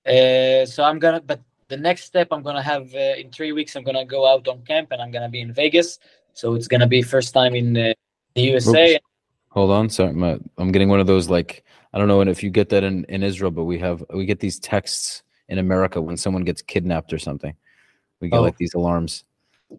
Uh, 0.07 0.65
so 0.65 0.83
I'm 0.83 0.97
gonna, 0.97 1.21
but 1.21 1.41
the 1.67 1.77
next 1.77 2.05
step 2.05 2.29
I'm 2.31 2.41
gonna 2.41 2.63
have 2.63 2.93
uh, 2.95 3.19
in 3.19 3.31
three 3.31 3.51
weeks. 3.51 3.75
I'm 3.75 3.83
gonna 3.83 4.05
go 4.05 4.25
out 4.25 4.47
on 4.47 4.61
camp 4.63 4.91
and 4.91 5.01
I'm 5.01 5.11
gonna 5.11 5.29
be 5.29 5.41
in 5.41 5.51
Vegas. 5.53 5.99
So 6.33 6.55
it's 6.55 6.67
gonna 6.67 6.87
be 6.87 7.01
first 7.01 7.33
time 7.33 7.53
in 7.53 7.73
the 7.73 7.95
USA. 8.35 8.95
Oops. 8.95 9.10
Hold 9.51 9.71
on, 9.71 9.89
sorry, 9.89 10.13
my, 10.13 10.39
I'm 10.57 10.71
getting 10.71 10.89
one 10.89 10.99
of 10.99 11.07
those 11.07 11.29
like 11.29 11.63
I 11.93 11.97
don't 11.97 12.07
know 12.07 12.21
and 12.21 12.29
if 12.29 12.41
you 12.41 12.49
get 12.49 12.69
that 12.69 12.83
in, 12.83 13.03
in 13.05 13.21
Israel, 13.21 13.51
but 13.51 13.65
we 13.65 13.77
have 13.79 14.03
we 14.13 14.25
get 14.25 14.39
these 14.39 14.59
texts 14.59 15.23
in 15.49 15.57
America 15.57 16.01
when 16.01 16.15
someone 16.17 16.43
gets 16.43 16.61
kidnapped 16.61 17.11
or 17.11 17.19
something. 17.19 17.53
We 18.21 18.29
get 18.29 18.37
oh. 18.37 18.43
like 18.43 18.57
these 18.57 18.73
alarms. 18.73 19.25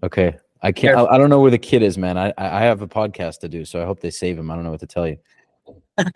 Okay. 0.02 0.36
I 0.62 0.72
can't 0.72 0.96
I, 0.96 1.06
I, 1.06 1.18
don't 1.18 1.30
know 1.30 1.40
where 1.40 1.50
the 1.50 1.58
kid 1.58 1.82
is, 1.82 1.96
man. 1.98 2.16
I 2.18 2.32
I 2.36 2.60
have 2.60 2.82
a 2.82 2.86
podcast 2.86 3.40
to 3.40 3.48
do, 3.48 3.64
so 3.64 3.82
I 3.82 3.86
hope 3.86 4.00
they 4.00 4.10
save 4.10 4.38
him. 4.38 4.50
I 4.50 4.54
don't 4.54 4.64
know 4.64 4.70
what 4.70 4.80
to 4.80 4.86
tell 4.86 5.08
you. 5.08 5.18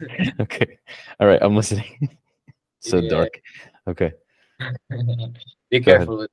okay. 0.40 0.78
All 1.18 1.26
right, 1.26 1.42
I'm 1.42 1.56
listening. 1.56 2.18
so 2.80 2.98
yeah. 2.98 3.10
dark. 3.10 3.40
Okay. 3.88 4.12
Be 5.70 5.80
careful. 5.80 6.26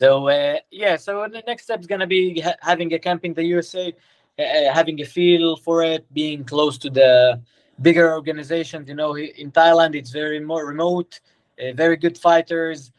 So 0.00 0.28
uh, 0.28 0.58
yeah, 0.70 0.96
so 0.96 1.26
the 1.30 1.42
next 1.46 1.64
step 1.64 1.80
is 1.80 1.86
gonna 1.86 2.06
be 2.06 2.40
ha- 2.40 2.56
having 2.60 2.92
a 2.94 2.98
camp 2.98 3.24
in 3.24 3.34
the 3.34 3.44
USA 3.44 3.88
uh, 3.88 3.92
having 4.38 5.00
a 5.00 5.04
feel 5.04 5.56
for 5.56 5.82
it, 5.82 6.12
being 6.12 6.44
close 6.44 6.78
to 6.78 6.90
the 6.90 7.40
bigger 7.80 8.12
organizations. 8.12 8.88
You 8.88 8.94
know, 8.94 9.16
in 9.16 9.50
Thailand, 9.50 9.94
it's 9.94 10.10
very 10.10 10.40
more 10.40 10.66
remote, 10.66 11.20
uh, 11.60 11.72
very 11.72 11.96
good 11.96 12.18
fighters. 12.18 12.92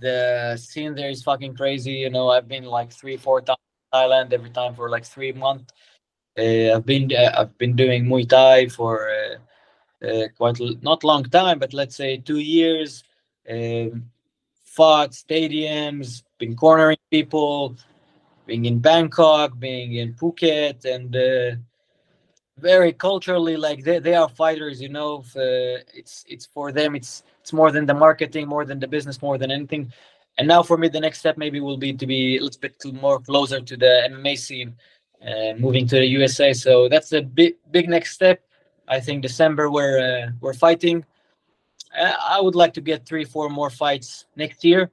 The 0.00 0.56
scene 0.56 0.94
there 0.94 1.10
is 1.10 1.22
fucking 1.22 1.56
crazy. 1.56 1.92
You 1.92 2.10
know, 2.10 2.30
I've 2.30 2.48
been 2.48 2.64
like 2.64 2.92
three, 2.92 3.16
four 3.16 3.40
times 3.40 3.58
in 3.92 3.98
Thailand 3.98 4.32
every 4.32 4.50
time 4.50 4.74
for 4.74 4.90
like 4.90 5.04
three 5.04 5.32
months. 5.32 5.72
Uh, 6.38 6.76
I've 6.76 6.86
been 6.86 7.10
uh, 7.12 7.32
I've 7.36 7.58
been 7.58 7.74
doing 7.74 8.04
Muay 8.04 8.28
Thai 8.28 8.68
for 8.68 9.10
uh, 9.10 10.06
uh, 10.06 10.28
quite 10.36 10.60
l- 10.60 10.76
not 10.82 11.04
long 11.04 11.24
time, 11.24 11.58
but 11.58 11.74
let's 11.74 11.96
say 11.96 12.18
two 12.18 12.38
years. 12.38 13.02
Um, 13.50 14.10
fought 14.62 15.10
stadiums, 15.10 16.22
been 16.38 16.54
cornering 16.54 16.98
people, 17.10 17.76
being 18.48 18.64
in 18.64 18.78
Bangkok, 18.80 19.58
being 19.58 19.94
in 19.96 20.14
Phuket, 20.14 20.86
and 20.86 21.14
uh, 21.14 21.54
very 22.56 22.92
culturally 22.92 23.56
like 23.56 23.84
they, 23.84 23.98
they 24.00 24.14
are 24.14 24.28
fighters. 24.28 24.80
You 24.80 24.88
know, 24.88 25.18
uh, 25.36 25.84
it's 25.94 26.24
it's 26.26 26.46
for 26.46 26.72
them. 26.72 26.96
It's 26.96 27.22
it's 27.42 27.52
more 27.52 27.70
than 27.70 27.84
the 27.86 27.94
marketing, 27.94 28.48
more 28.48 28.64
than 28.64 28.80
the 28.80 28.88
business, 28.88 29.22
more 29.22 29.38
than 29.38 29.50
anything. 29.52 29.92
And 30.38 30.48
now 30.48 30.62
for 30.62 30.78
me, 30.78 30.88
the 30.88 31.00
next 31.00 31.18
step 31.18 31.36
maybe 31.36 31.60
will 31.60 31.76
be 31.76 31.92
to 31.92 32.06
be 32.06 32.38
a 32.38 32.42
little 32.42 32.60
bit 32.60 32.74
more 32.94 33.20
closer 33.20 33.60
to 33.60 33.76
the 33.76 33.92
MMA 34.10 34.38
scene, 34.38 34.74
uh, 35.22 35.52
moving 35.58 35.86
to 35.88 35.96
the 35.96 36.06
USA. 36.06 36.52
So 36.52 36.88
that's 36.88 37.12
a 37.12 37.20
big 37.20 37.56
big 37.70 37.88
next 37.88 38.12
step. 38.14 38.40
I 38.88 38.98
think 38.98 39.22
December 39.22 39.70
we're 39.70 39.98
uh, 40.00 40.30
we're 40.40 40.54
fighting. 40.54 41.04
Uh, 41.96 42.14
I 42.34 42.40
would 42.40 42.54
like 42.54 42.72
to 42.74 42.80
get 42.80 43.06
three, 43.06 43.24
four 43.24 43.50
more 43.50 43.70
fights 43.70 44.24
next 44.36 44.64
year, 44.64 44.90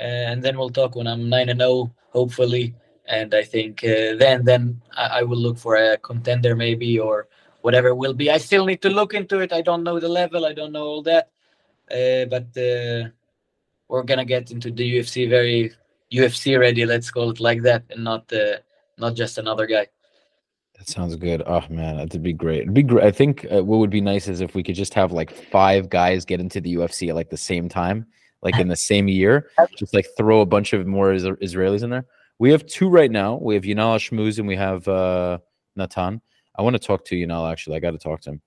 and 0.00 0.42
then 0.42 0.58
we'll 0.58 0.70
talk 0.70 0.96
when 0.96 1.06
I'm 1.06 1.28
nine 1.28 1.48
and 1.50 1.60
zero, 1.60 1.70
oh, 1.70 1.90
hopefully 2.10 2.74
and 3.08 3.34
I 3.34 3.42
think 3.42 3.84
uh, 3.84 4.16
then 4.16 4.44
then 4.44 4.82
I, 4.96 5.20
I, 5.20 5.22
will 5.22 5.38
look 5.38 5.58
for 5.58 5.76
a 5.76 5.96
contender 5.98 6.56
maybe 6.56 6.98
or 6.98 7.28
whatever 7.62 7.94
will 7.94 8.14
be. 8.14 8.30
I 8.30 8.38
still 8.38 8.66
need 8.66 8.82
to 8.82 8.90
look 8.90 9.14
into 9.14 9.40
it. 9.40 9.52
I 9.52 9.60
don't 9.62 9.84
know 9.84 9.98
the 10.00 10.08
level. 10.08 10.44
I 10.44 10.52
don't 10.52 10.72
know 10.72 10.84
all 10.84 11.02
that, 11.02 11.30
uh, 11.90 12.24
but 12.26 12.48
uh, 12.56 13.08
we're 13.88 14.02
gonna 14.02 14.24
get 14.24 14.50
into 14.50 14.70
the 14.70 14.98
UFC 14.98 15.28
very 15.28 15.72
UFC 16.12 16.58
ready. 16.58 16.84
Let's 16.84 17.10
call 17.10 17.30
it 17.30 17.40
like 17.40 17.62
that, 17.62 17.84
and 17.90 18.04
not 18.04 18.32
uh, 18.32 18.58
not 18.98 19.14
just 19.14 19.38
another 19.38 19.66
guy. 19.66 19.86
That 20.78 20.88
sounds 20.88 21.16
good. 21.16 21.42
Oh 21.46 21.64
man, 21.70 21.96
that'd 21.96 22.22
be 22.22 22.32
great. 22.32 22.62
It'd 22.62 22.74
be 22.74 22.82
great. 22.82 23.04
I 23.04 23.10
think 23.10 23.46
uh, 23.50 23.64
what 23.64 23.78
would 23.78 23.90
be 23.90 24.00
nice 24.00 24.28
is 24.28 24.40
if 24.40 24.54
we 24.54 24.62
could 24.62 24.74
just 24.74 24.94
have 24.94 25.12
like 25.12 25.30
five 25.50 25.88
guys 25.88 26.24
get 26.24 26.40
into 26.40 26.60
the 26.60 26.74
UFC 26.74 27.08
at 27.08 27.14
like 27.14 27.30
the 27.30 27.36
same 27.36 27.68
time, 27.68 28.06
like 28.42 28.56
in 28.60 28.68
the 28.68 28.76
same 28.76 29.08
year. 29.08 29.50
Just 29.76 29.94
like 29.94 30.06
throw 30.16 30.40
a 30.40 30.46
bunch 30.46 30.72
of 30.72 30.86
more 30.86 31.12
Israelis 31.12 31.82
in 31.82 31.90
there. 31.90 32.04
We 32.38 32.50
have 32.50 32.66
two 32.66 32.88
right 32.88 33.10
now. 33.10 33.38
We 33.40 33.54
have 33.54 33.64
Yanal 33.64 33.96
Ashmoz 33.96 34.38
and 34.38 34.46
we 34.46 34.56
have 34.56 34.86
uh, 34.88 35.38
Natan. 35.74 36.20
I 36.58 36.62
want 36.62 36.74
to 36.74 36.86
talk 36.86 37.04
to 37.06 37.16
Yanal 37.16 37.50
actually. 37.50 37.76
I 37.76 37.80
got 37.80 37.92
to 37.92 37.98
talk 37.98 38.20
to 38.22 38.30
him. 38.30 38.42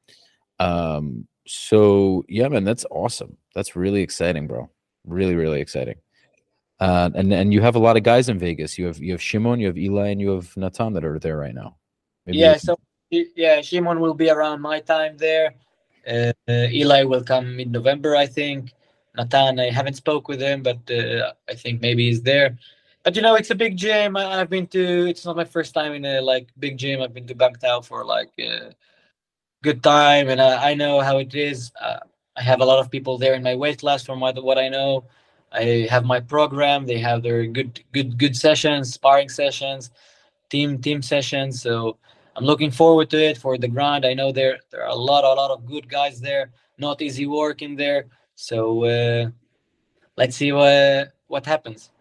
Um, 0.60 1.28
so 1.48 2.24
yeah, 2.28 2.48
man, 2.48 2.64
that's 2.64 2.86
awesome. 2.92 3.38
That's 3.56 3.76
really 3.76 4.02
exciting, 4.02 4.48
bro. 4.48 4.70
Really, 5.06 5.36
really 5.36 5.62
exciting. 5.62 5.96
Uh, 6.80 7.10
and 7.16 7.34
and 7.34 7.54
you 7.54 7.62
have 7.62 7.76
a 7.76 7.80
lot 7.80 7.98
of 7.98 8.04
guys 8.04 8.30
in 8.30 8.40
Vegas. 8.40 8.78
You 8.78 8.86
have 8.86 9.00
you 9.00 9.12
have 9.12 9.22
Shimon, 9.22 9.60
you 9.60 9.68
have 9.68 9.78
Eli, 9.78 10.10
and 10.10 10.22
you 10.22 10.30
have 10.30 10.56
Natan 10.56 10.94
that 10.94 11.04
are 11.04 11.20
there 11.20 11.38
right 11.38 11.54
now. 11.54 11.78
Maybe 12.26 12.38
yeah, 12.38 12.58
so 12.58 12.78
yeah, 13.10 13.62
Shimon 13.62 14.00
will 14.00 14.14
be 14.14 14.30
around 14.30 14.62
my 14.62 14.80
time 14.80 15.18
there. 15.18 15.56
Uh, 16.08 16.32
uh, 16.48 16.68
Eli 16.72 17.04
will 17.04 17.24
come 17.24 17.60
in 17.60 17.72
November, 17.72 18.16
I 18.16 18.28
think. 18.28 18.72
Natan, 19.18 19.60
I 19.60 19.72
haven't 19.72 19.96
spoke 19.96 20.28
with 20.28 20.40
him, 20.40 20.62
but 20.64 20.80
uh, 20.90 21.34
I 21.50 21.56
think 21.56 21.82
maybe 21.82 22.08
he's 22.08 22.22
there 22.22 22.58
but 23.04 23.16
you 23.16 23.22
know 23.22 23.36
it's 23.36 23.50
a 23.50 23.56
big 23.56 23.78
gym. 23.78 24.18
I, 24.18 24.38
have 24.38 24.50
been 24.50 24.68
to 24.68 25.08
it's 25.08 25.26
not 25.26 25.36
my 25.36 25.46
first 25.46 25.74
time 25.74 25.94
in 25.94 26.06
a 26.06 26.22
like 26.22 26.50
big 26.60 26.78
gym. 26.78 27.02
I've 27.02 27.14
been 27.14 27.28
to 27.28 27.36
bangtao 27.36 27.86
for 27.86 28.04
like 28.06 28.32
a 28.40 28.74
good 29.64 29.84
time 29.84 30.30
and 30.30 30.42
I, 30.42 30.72
I 30.72 30.74
know 30.74 31.02
how 31.02 31.18
it 31.18 31.34
is. 31.36 31.72
Uh, 31.80 32.00
i 32.38 32.42
have 32.42 32.62
a 32.62 32.66
lot 32.66 32.80
of 32.80 32.90
people 32.90 33.18
there 33.18 33.34
in 33.34 33.44
my 33.44 33.56
weight 33.56 33.80
class 33.80 34.04
from 34.04 34.20
what, 34.20 34.42
what 34.44 34.58
i 34.58 34.70
know. 34.70 35.06
I 35.52 35.88
have 35.90 36.06
my 36.06 36.20
program. 36.20 36.86
They 36.86 37.00
have 37.00 37.24
their 37.24 37.46
good 37.48 37.84
good 37.92 38.18
good 38.18 38.36
sessions 38.36 38.94
sparring 38.94 39.30
sessions 39.30 39.92
team 40.50 40.80
team 40.80 41.02
sessions. 41.02 41.62
So 41.62 41.98
i'm 42.36 42.46
looking 42.46 42.72
forward 42.72 43.10
to 43.12 43.18
it 43.18 43.38
for 43.38 43.58
the 43.58 43.68
grind. 43.68 44.06
I 44.06 44.14
know 44.14 44.32
there 44.32 44.60
there 44.72 44.84
are 44.84 44.90
a 44.90 44.96
lot 44.96 45.24
a 45.24 45.34
lot 45.42 45.52
of 45.52 45.66
good 45.66 45.90
guys 45.90 46.20
there. 46.20 46.52
Not 46.78 47.02
easy 47.02 47.26
work 47.28 47.62
in 47.62 47.76
there. 47.76 48.06
So 48.36 48.86
uh, 48.86 49.30
let's 50.18 50.36
see 50.36 50.52
what 50.52 51.14
what 51.28 51.46
happens 51.46 51.92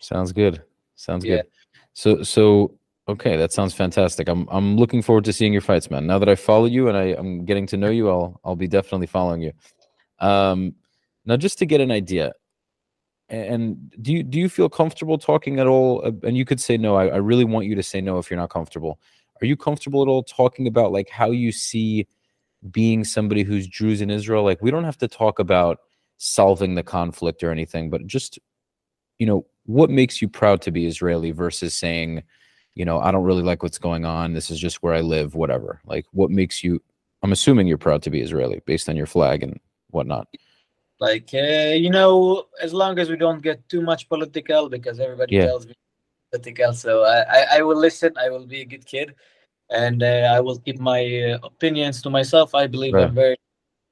Sounds 0.00 0.32
good. 0.32 0.62
Sounds 0.96 1.24
yeah. 1.24 1.36
good. 1.36 1.46
So 1.92 2.22
so 2.22 2.78
okay, 3.08 3.36
that 3.36 3.52
sounds 3.52 3.74
fantastic. 3.74 4.28
I'm 4.28 4.46
I'm 4.50 4.76
looking 4.76 5.02
forward 5.02 5.24
to 5.24 5.32
seeing 5.32 5.52
your 5.52 5.62
fights, 5.62 5.90
man. 5.90 6.06
Now 6.06 6.18
that 6.18 6.28
I 6.28 6.34
follow 6.34 6.66
you 6.66 6.88
and 6.88 6.96
I, 6.96 7.14
I'm 7.18 7.44
getting 7.44 7.66
to 7.68 7.76
know 7.76 7.90
you, 7.90 8.08
I'll 8.08 8.40
I'll 8.44 8.56
be 8.56 8.68
definitely 8.68 9.06
following 9.06 9.42
you. 9.42 9.52
Um 10.18 10.74
now 11.24 11.36
just 11.36 11.58
to 11.58 11.66
get 11.66 11.80
an 11.80 11.90
idea, 11.90 12.32
and 13.28 13.90
do 14.00 14.12
you 14.12 14.22
do 14.22 14.38
you 14.38 14.48
feel 14.48 14.68
comfortable 14.68 15.18
talking 15.18 15.58
at 15.58 15.66
all? 15.66 16.02
And 16.22 16.36
you 16.36 16.44
could 16.44 16.60
say 16.60 16.76
no. 16.76 16.96
I, 16.96 17.08
I 17.08 17.16
really 17.16 17.44
want 17.44 17.66
you 17.66 17.74
to 17.74 17.82
say 17.82 18.00
no 18.00 18.18
if 18.18 18.30
you're 18.30 18.38
not 18.38 18.50
comfortable. 18.50 19.00
Are 19.42 19.46
you 19.46 19.56
comfortable 19.56 20.02
at 20.02 20.08
all 20.08 20.22
talking 20.22 20.66
about 20.66 20.92
like 20.92 21.08
how 21.10 21.30
you 21.30 21.52
see 21.52 22.06
being 22.70 23.04
somebody 23.04 23.42
who's 23.42 23.66
Druze 23.66 24.00
in 24.00 24.10
Israel? 24.10 24.44
Like 24.44 24.62
we 24.62 24.70
don't 24.70 24.84
have 24.84 24.98
to 24.98 25.08
talk 25.08 25.38
about 25.38 25.78
solving 26.18 26.74
the 26.74 26.82
conflict 26.82 27.42
or 27.42 27.50
anything, 27.50 27.90
but 27.90 28.06
just 28.06 28.38
you 29.18 29.26
know 29.26 29.46
what 29.66 29.90
makes 29.90 30.22
you 30.22 30.28
proud 30.28 30.62
to 30.62 30.70
be 30.70 30.86
Israeli 30.86 31.30
versus 31.30 31.74
saying, 31.74 32.22
you 32.74 32.84
know, 32.84 33.00
I 33.00 33.10
don't 33.10 33.24
really 33.24 33.42
like 33.42 33.62
what's 33.62 33.78
going 33.78 34.04
on. 34.04 34.32
This 34.32 34.50
is 34.50 34.58
just 34.58 34.82
where 34.82 34.94
I 34.94 35.00
live, 35.00 35.34
whatever. 35.34 35.80
Like, 35.86 36.06
what 36.12 36.30
makes 36.30 36.62
you? 36.62 36.82
I'm 37.22 37.32
assuming 37.32 37.66
you're 37.66 37.78
proud 37.78 38.02
to 38.02 38.10
be 38.10 38.20
Israeli 38.20 38.60
based 38.66 38.88
on 38.88 38.96
your 38.96 39.06
flag 39.06 39.42
and 39.42 39.58
whatnot. 39.88 40.28
Like, 41.00 41.30
uh, 41.34 41.74
you 41.74 41.90
know, 41.90 42.46
as 42.62 42.72
long 42.72 42.98
as 42.98 43.10
we 43.10 43.16
don't 43.16 43.42
get 43.42 43.66
too 43.68 43.82
much 43.82 44.08
political, 44.08 44.68
because 44.68 45.00
everybody 45.00 45.36
yeah. 45.36 45.46
tells 45.46 45.66
me 45.66 45.74
political, 46.30 46.72
so 46.72 47.04
I, 47.04 47.18
I, 47.20 47.46
I, 47.58 47.62
will 47.62 47.76
listen. 47.76 48.12
I 48.16 48.30
will 48.30 48.46
be 48.46 48.62
a 48.62 48.64
good 48.64 48.86
kid, 48.86 49.14
and 49.70 50.02
uh, 50.02 50.32
I 50.36 50.40
will 50.40 50.58
keep 50.58 50.78
my 50.78 51.02
uh, 51.32 51.38
opinions 51.42 52.00
to 52.02 52.10
myself. 52.10 52.54
I 52.54 52.66
believe 52.66 52.94
right. 52.94 53.04
I'm 53.04 53.14
very 53.14 53.36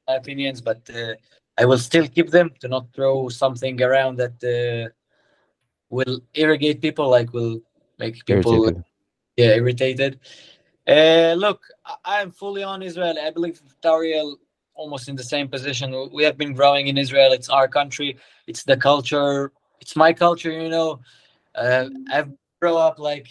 opinions, 0.08 0.60
but 0.60 0.88
uh, 0.94 1.14
I 1.58 1.64
will 1.64 1.78
still 1.78 2.08
keep 2.08 2.30
them 2.30 2.50
to 2.60 2.68
not 2.68 2.86
throw 2.94 3.28
something 3.28 3.80
around 3.82 4.16
that 4.16 4.36
uh, 4.42 4.90
will 5.94 6.20
irrigate 6.34 6.80
people, 6.80 7.08
like 7.08 7.32
will 7.32 7.60
make 7.98 8.14
people 8.26 8.54
irritated. 8.54 8.84
yeah 9.36 9.52
irritated. 9.60 10.12
Uh, 10.86 11.34
look, 11.44 11.60
I 12.04 12.20
am 12.20 12.30
fully 12.30 12.62
on 12.62 12.82
Israel. 12.82 13.14
I 13.26 13.30
believe 13.30 13.60
Tariel 13.82 14.36
almost 14.74 15.08
in 15.08 15.16
the 15.16 15.22
same 15.22 15.48
position. 15.48 15.86
We 16.12 16.24
have 16.24 16.36
been 16.36 16.52
growing 16.52 16.88
in 16.88 16.98
Israel. 16.98 17.32
It's 17.32 17.48
our 17.48 17.68
country. 17.68 18.18
It's 18.46 18.64
the 18.64 18.76
culture. 18.76 19.52
It's 19.80 19.96
my 19.96 20.12
culture. 20.12 20.50
You 20.50 20.68
know, 20.68 21.00
uh, 21.54 21.86
I've 22.12 22.30
grown 22.60 22.80
up 22.80 22.98
like 22.98 23.28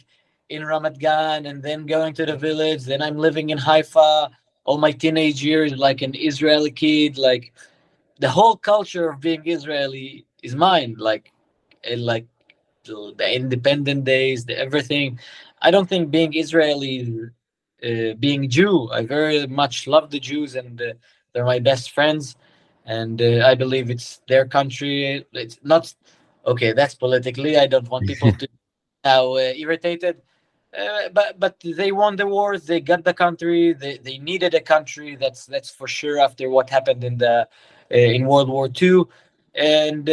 in 0.50 0.62
Ramat 0.62 0.98
Gan 1.00 1.46
and 1.46 1.62
then 1.62 1.86
going 1.86 2.14
to 2.16 2.26
the 2.26 2.38
village. 2.38 2.84
Then 2.84 3.02
I'm 3.02 3.18
living 3.18 3.50
in 3.50 3.58
Haifa 3.58 4.32
all 4.66 4.78
my 4.78 4.92
teenage 4.92 5.44
years, 5.44 5.76
like 5.76 6.02
an 6.02 6.16
Israeli 6.16 6.72
kid. 6.72 7.18
Like 7.18 7.54
the 8.20 8.30
whole 8.30 8.56
culture 8.56 9.10
of 9.10 9.20
being 9.20 9.44
Israeli 9.46 10.26
is 10.42 10.56
mine. 10.56 10.96
Like, 10.98 11.32
and 11.84 12.04
like 12.04 12.26
the, 12.84 13.14
the 13.18 13.36
independent 13.36 14.04
days, 14.04 14.46
the 14.46 14.58
everything. 14.58 15.20
I 15.62 15.72
don't 15.72 15.88
think 15.88 16.12
being 16.12 16.36
Israeli, 16.36 17.30
uh, 17.84 18.14
being 18.20 18.50
Jew, 18.50 18.90
I 18.92 19.06
very 19.06 19.48
much 19.48 19.88
love 19.88 20.10
the 20.10 20.20
Jews 20.20 20.56
and 20.56 20.82
uh, 20.82 20.94
they're 21.34 21.46
my 21.46 21.60
best 21.60 21.92
friends. 21.92 22.36
And 22.86 23.22
uh, 23.22 23.46
I 23.46 23.56
believe 23.56 23.90
it's 23.90 24.22
their 24.28 24.46
country. 24.46 25.26
It's 25.32 25.58
not 25.64 25.94
okay. 26.46 26.74
That's 26.74 26.96
politically. 26.96 27.58
I 27.58 27.66
don't 27.68 27.90
want 27.90 28.08
people 28.08 28.34
to 28.40 28.48
how 29.04 29.36
uh, 29.36 29.54
irritated. 29.56 30.22
Uh, 30.78 31.08
but 31.14 31.40
but 31.40 31.56
they 31.62 31.94
won 31.94 32.18
the 32.18 32.28
wars. 32.28 32.66
They 32.66 32.82
got 32.82 33.06
the 33.06 33.14
country. 33.14 33.74
They, 33.74 34.00
they 34.00 34.18
needed 34.18 34.54
a 34.54 34.60
country. 34.60 35.16
That's 35.16 35.46
that's 35.46 35.70
for 35.70 35.88
sure. 35.88 36.20
After 36.20 36.50
what 36.50 36.70
happened 36.70 37.06
in 37.06 37.20
the 37.20 37.48
uh, 37.90 37.96
in 37.96 38.26
World 38.26 38.50
War 38.50 38.68
II, 38.82 39.04
and 39.56 40.10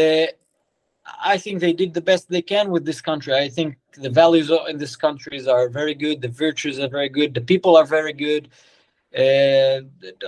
I 1.23 1.39
think 1.39 1.61
they 1.61 1.73
did 1.73 1.95
the 1.95 2.01
best 2.01 2.29
they 2.29 2.43
can 2.43 2.71
with 2.71 2.85
this 2.85 3.01
country. 3.01 3.35
I 3.35 3.49
think 3.49 3.77
the 3.97 4.11
values 4.11 4.51
in 4.69 4.79
this 4.79 4.97
countries 4.97 5.47
are 5.47 5.69
very 5.69 5.95
good. 5.95 6.21
The 6.21 6.29
virtues 6.29 6.79
are 6.79 6.89
very 6.89 7.09
good. 7.09 7.35
The 7.35 7.41
people 7.41 7.77
are 7.77 7.85
very 7.85 8.13
good. 8.13 8.49
Uh, 9.17 9.81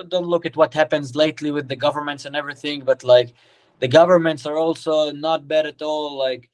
don't 0.09 0.27
look 0.27 0.45
at 0.45 0.57
what 0.57 0.75
happens 0.75 1.15
lately 1.15 1.51
with 1.51 1.69
the 1.69 1.77
governments 1.77 2.25
and 2.25 2.35
everything, 2.35 2.81
but 2.85 3.05
like 3.05 3.33
the 3.79 3.89
governments 3.89 4.45
are 4.45 4.59
also 4.59 5.13
not 5.13 5.49
bad 5.49 5.67
at 5.67 5.83
all. 5.83 6.19
Like 6.19 6.51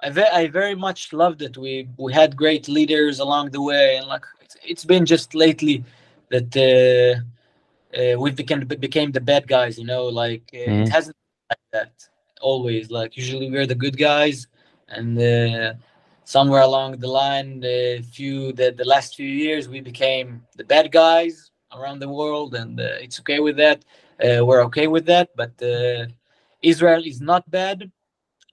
I, 0.00 0.10
ve- 0.10 0.32
I 0.32 0.48
very 0.48 0.74
much 0.74 1.12
loved 1.12 1.42
it. 1.42 1.56
We 1.56 1.88
we 1.96 2.12
had 2.12 2.36
great 2.36 2.68
leaders 2.68 3.20
along 3.20 3.50
the 3.50 3.62
way, 3.62 3.96
and 3.96 4.06
like 4.06 4.24
it's, 4.42 4.56
it's 4.64 4.84
been 4.84 5.06
just 5.06 5.34
lately 5.34 5.82
that 6.30 6.50
uh, 6.56 7.98
uh, 7.98 8.20
we 8.20 8.30
became 8.30 8.60
became 8.60 9.12
the 9.12 9.20
bad 9.20 9.48
guys. 9.48 9.78
You 9.78 9.86
know, 9.86 10.04
like 10.04 10.50
uh, 10.52 10.58
mm-hmm. 10.58 10.82
it 10.82 10.88
hasn't 10.90 11.16
like 11.50 11.58
that 11.72 12.08
always. 12.40 12.90
Like 12.90 13.16
usually 13.16 13.50
we're 13.50 13.66
the 13.66 13.74
good 13.74 13.96
guys, 13.96 14.46
and 14.88 15.18
uh, 15.18 15.74
somewhere 16.24 16.62
along 16.62 16.98
the 16.98 17.08
line, 17.08 17.60
the 17.60 18.04
few 18.12 18.52
the, 18.52 18.72
the 18.72 18.84
last 18.84 19.16
few 19.16 19.28
years, 19.28 19.68
we 19.68 19.80
became 19.80 20.42
the 20.56 20.64
bad 20.64 20.92
guys 20.92 21.50
around 21.72 21.98
the 22.00 22.08
world, 22.08 22.54
and 22.54 22.80
uh, 22.80 23.04
it's 23.04 23.20
okay 23.20 23.40
with 23.40 23.56
that. 23.56 23.84
Uh, 24.22 24.44
we're 24.44 24.64
okay 24.64 24.86
with 24.86 25.06
that, 25.06 25.30
but 25.36 25.52
uh, 25.62 26.06
Israel 26.62 27.02
is 27.04 27.20
not 27.20 27.48
bad. 27.50 27.90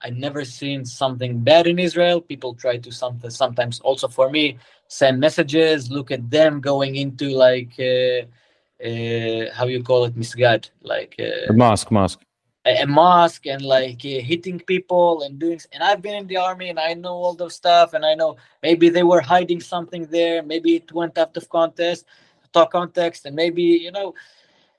I 0.02 0.10
never 0.10 0.44
seen 0.44 0.84
something 0.84 1.40
bad 1.40 1.66
in 1.66 1.78
Israel. 1.78 2.20
People 2.20 2.54
try 2.54 2.76
to 2.76 2.92
something 2.92 3.30
sometimes 3.30 3.80
also 3.80 4.06
for 4.08 4.28
me 4.30 4.58
send 4.88 5.18
messages. 5.18 5.90
Look 5.90 6.10
at 6.10 6.30
them 6.30 6.60
going 6.60 6.96
into 6.96 7.30
like 7.30 7.72
uh, 7.78 8.26
uh, 8.86 9.54
how 9.54 9.66
you 9.66 9.82
call 9.82 10.04
it 10.04 10.14
misgad, 10.14 10.70
like 10.82 11.16
uh, 11.18 11.52
mosque, 11.54 11.90
mosque 11.90 12.20
a, 12.66 12.86
mosque 12.86 13.46
and 13.46 13.62
like 13.62 14.00
uh, 14.04 14.20
hitting 14.20 14.58
people 14.58 15.22
and 15.22 15.38
doing 15.38 15.60
and 15.72 15.82
i've 15.82 16.02
been 16.02 16.14
in 16.14 16.26
the 16.26 16.36
army 16.36 16.68
and 16.68 16.78
i 16.78 16.94
know 16.94 17.12
all 17.12 17.34
those 17.34 17.54
stuff 17.54 17.92
and 17.94 18.04
i 18.04 18.14
know 18.14 18.36
maybe 18.62 18.88
they 18.88 19.02
were 19.02 19.20
hiding 19.20 19.60
something 19.60 20.06
there 20.06 20.42
maybe 20.42 20.76
it 20.76 20.90
went 20.92 21.16
out 21.18 21.36
of 21.36 21.48
context 21.48 22.06
talk 22.52 22.72
context 22.72 23.26
and 23.26 23.36
maybe 23.36 23.62
you 23.62 23.92
know 23.92 24.14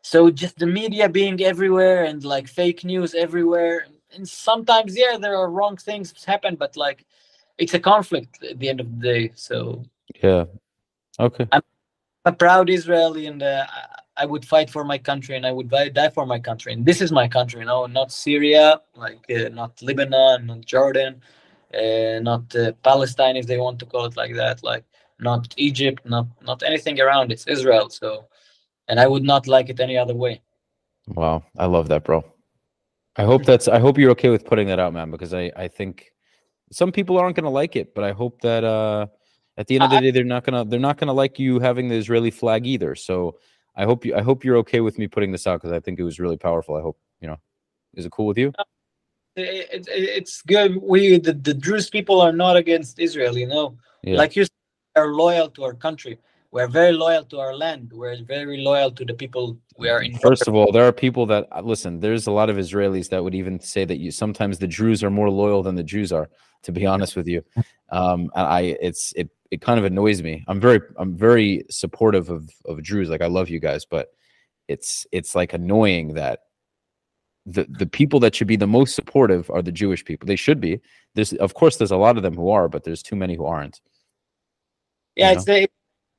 so 0.01 0.29
just 0.29 0.57
the 0.57 0.65
media 0.65 1.09
being 1.09 1.41
everywhere 1.41 2.05
and 2.05 2.23
like 2.23 2.47
fake 2.47 2.83
news 2.83 3.13
everywhere 3.13 3.87
and 4.15 4.27
sometimes 4.27 4.97
yeah 4.97 5.17
there 5.17 5.35
are 5.35 5.49
wrong 5.49 5.75
things 5.75 6.23
happen 6.23 6.55
but 6.55 6.75
like 6.77 7.05
it's 7.57 7.73
a 7.73 7.79
conflict 7.79 8.43
at 8.43 8.59
the 8.59 8.69
end 8.69 8.79
of 8.79 8.99
the 8.99 9.01
day 9.01 9.31
so. 9.35 9.83
Yeah. 10.21 10.45
Okay. 11.19 11.47
I'm 11.51 11.61
a 12.25 12.31
proud 12.31 12.69
israeli 12.69 13.27
and 13.27 13.41
uh, 13.41 13.65
I 14.17 14.25
would 14.25 14.45
fight 14.45 14.69
for 14.69 14.84
my 14.84 14.97
country 14.97 15.36
and 15.36 15.45
I 15.45 15.51
would 15.51 15.69
die 15.69 16.10
for 16.10 16.25
my 16.25 16.39
country. 16.39 16.73
And 16.73 16.86
this 16.86 17.01
is 17.01 17.12
my 17.12 17.28
country, 17.28 17.60
you 17.60 17.65
know, 17.65 17.86
not 17.86 18.12
Syria, 18.12 18.82
like 18.95 19.19
uh, 19.30 19.49
not 19.49 19.82
Lebanon, 19.82 20.45
not 20.45 20.62
Jordan, 20.65 21.21
uh, 21.73 22.19
not 22.21 22.56
uh, 22.56 22.71
Palestine, 22.84 23.36
if 23.36 23.45
they 23.47 23.58
want 23.58 23.80
to 23.80 23.86
call 23.86 24.06
it 24.06 24.15
like 24.15 24.36
that, 24.36 24.63
like 24.63 24.86
not 25.19 25.54
Egypt, 25.58 26.06
not 26.06 26.28
not 26.41 26.63
anything 26.63 26.99
around. 27.01 27.32
It's 27.32 27.47
Israel. 27.47 27.89
So, 27.89 28.25
and 28.88 28.99
I 28.99 29.08
would 29.08 29.23
not 29.23 29.47
like 29.47 29.69
it 29.69 29.80
any 29.80 29.97
other 29.97 30.15
way. 30.15 30.41
Wow, 31.08 31.43
I 31.58 31.65
love 31.65 31.89
that, 31.89 32.04
bro. 32.04 32.23
I 33.17 33.23
hope 33.23 33.45
that's. 33.45 33.67
I 33.67 33.80
hope 33.80 33.97
you're 33.97 34.12
okay 34.12 34.30
with 34.30 34.45
putting 34.45 34.67
that 34.67 34.80
out, 34.80 34.93
man, 34.93 35.12
because 35.12 35.34
I 35.34 35.51
I 35.56 35.67
think 35.67 36.12
some 36.71 36.91
people 36.91 37.17
aren't 37.17 37.36
gonna 37.36 37.49
like 37.49 37.75
it, 37.75 37.93
but 37.93 38.04
I 38.04 38.12
hope 38.12 38.41
that 38.41 38.63
uh 38.63 39.08
at 39.58 39.67
the 39.67 39.75
end 39.75 39.86
of 39.86 39.91
the 39.91 40.01
day 40.01 40.12
they're 40.12 40.23
not 40.23 40.43
gonna 40.43 40.65
they're 40.65 40.80
not 40.80 40.97
gonna 40.97 41.13
like 41.13 41.39
you 41.39 41.60
having 41.60 41.88
the 41.88 41.95
Israeli 41.95 42.32
flag 42.32 42.65
either. 42.65 42.95
So 42.95 43.38
I 43.75 43.85
hope 43.85 44.05
you 44.05 44.15
I 44.15 44.21
hope 44.21 44.43
you're 44.43 44.57
okay 44.57 44.81
with 44.81 44.97
me 44.97 45.07
putting 45.07 45.31
this 45.31 45.47
out 45.47 45.61
because 45.61 45.71
I 45.71 45.79
think 45.79 45.99
it 45.99 46.03
was 46.03 46.19
really 46.19 46.38
powerful. 46.38 46.75
I 46.75 46.81
hope 46.81 46.97
you 47.21 47.27
know. 47.27 47.38
Is 47.93 48.05
it 48.05 48.11
cool 48.11 48.25
with 48.25 48.38
you? 48.38 48.51
Uh, 48.59 48.63
it, 49.35 49.88
it, 49.88 49.88
it's 49.89 50.41
good. 50.41 50.77
We 50.81 51.17
the, 51.17 51.33
the 51.33 51.53
Druze 51.53 51.89
people 51.89 52.21
are 52.21 52.33
not 52.33 52.55
against 52.57 52.99
Israel. 52.99 53.38
You 53.38 53.47
know, 53.47 53.77
yeah. 54.03 54.17
like 54.17 54.35
you 54.35 54.45
are 54.95 55.07
loyal 55.07 55.49
to 55.51 55.63
our 55.63 55.73
country. 55.73 56.19
We're 56.51 56.67
very 56.67 56.93
loyal 56.93 57.25
to 57.25 57.39
our 57.39 57.53
land. 57.53 57.91
We're 57.93 58.23
very 58.23 58.59
loyal 58.61 58.89
to 58.91 59.03
the 59.03 59.13
people 59.13 59.57
we 59.77 59.89
are 59.89 60.01
in. 60.01 60.17
First 60.19 60.47
of 60.47 60.55
all, 60.55 60.71
there 60.71 60.88
are 60.88 60.93
people 60.93 61.25
that 61.25 61.47
uh, 61.51 61.61
listen. 61.61 61.99
There's 61.99 62.27
a 62.27 62.31
lot 62.31 62.49
of 62.49 62.55
Israelis 62.55 63.09
that 63.09 63.21
would 63.21 63.35
even 63.35 63.59
say 63.59 63.83
that 63.83 63.97
you 63.97 64.09
sometimes 64.09 64.57
the 64.59 64.67
Druze 64.67 65.03
are 65.03 65.09
more 65.09 65.29
loyal 65.29 65.63
than 65.63 65.75
the 65.75 65.83
Jews 65.83 66.13
are. 66.13 66.29
To 66.63 66.71
be 66.71 66.85
honest 66.85 67.15
with 67.15 67.27
you, 67.27 67.43
um, 67.89 68.31
I 68.33 68.77
it's 68.81 69.13
it 69.15 69.29
it 69.51 69.62
kind 69.62 69.79
of 69.79 69.86
annoys 69.86 70.21
me. 70.21 70.43
I'm 70.47 70.60
very 70.60 70.81
I'm 70.97 71.15
very 71.15 71.65
supportive 71.69 72.29
of 72.29 72.49
of 72.65 72.81
Druze. 72.81 73.10
Like 73.10 73.21
I 73.21 73.27
love 73.27 73.49
you 73.49 73.60
guys, 73.60 73.86
but 73.86 74.10
it's 74.67 75.05
it's 75.12 75.36
like 75.36 75.53
annoying 75.53 76.15
that 76.15 76.39
the 77.45 77.65
the 77.69 77.86
people 77.86 78.19
that 78.21 78.36
should 78.36 78.47
be 78.47 78.55
the 78.55 78.67
most 78.67 78.95
supportive 78.95 79.49
are 79.51 79.62
the 79.62 79.71
Jewish 79.71 80.03
people. 80.03 80.25
They 80.25 80.36
should 80.36 80.60
be. 80.60 80.81
There's 81.13 81.34
of 81.34 81.53
course 81.53 81.77
there's 81.77 81.91
a 81.91 81.97
lot 81.97 82.17
of 82.17 82.23
them 82.23 82.36
who 82.36 82.49
are, 82.49 82.67
but 82.67 82.84
there's 82.84 83.03
too 83.03 83.15
many 83.15 83.36
who 83.36 83.45
aren't. 83.45 83.81
Yeah, 85.15 85.29
you 85.29 85.36
know? 85.36 85.38
it's 85.38 85.45
the 85.45 85.67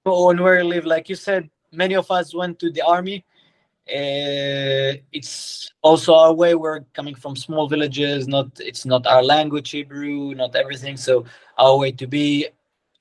when 0.04 0.42
we 0.42 0.62
live. 0.62 0.86
Like 0.86 1.08
you 1.08 1.16
said, 1.16 1.50
many 1.72 1.94
of 1.94 2.10
us 2.10 2.34
went 2.34 2.58
to 2.60 2.70
the 2.70 2.82
army. 2.82 3.24
Uh, 3.88 4.98
it's 5.12 5.72
also 5.82 6.14
our 6.14 6.32
way. 6.32 6.54
We're 6.54 6.80
coming 6.92 7.14
from 7.14 7.36
small 7.36 7.68
villages. 7.68 8.26
Not 8.26 8.48
it's 8.58 8.84
not 8.84 9.06
our 9.06 9.22
language 9.22 9.70
Hebrew, 9.70 10.34
not 10.34 10.56
everything. 10.56 10.96
So 10.96 11.24
our 11.58 11.76
way 11.76 11.92
to 11.92 12.06
be 12.06 12.48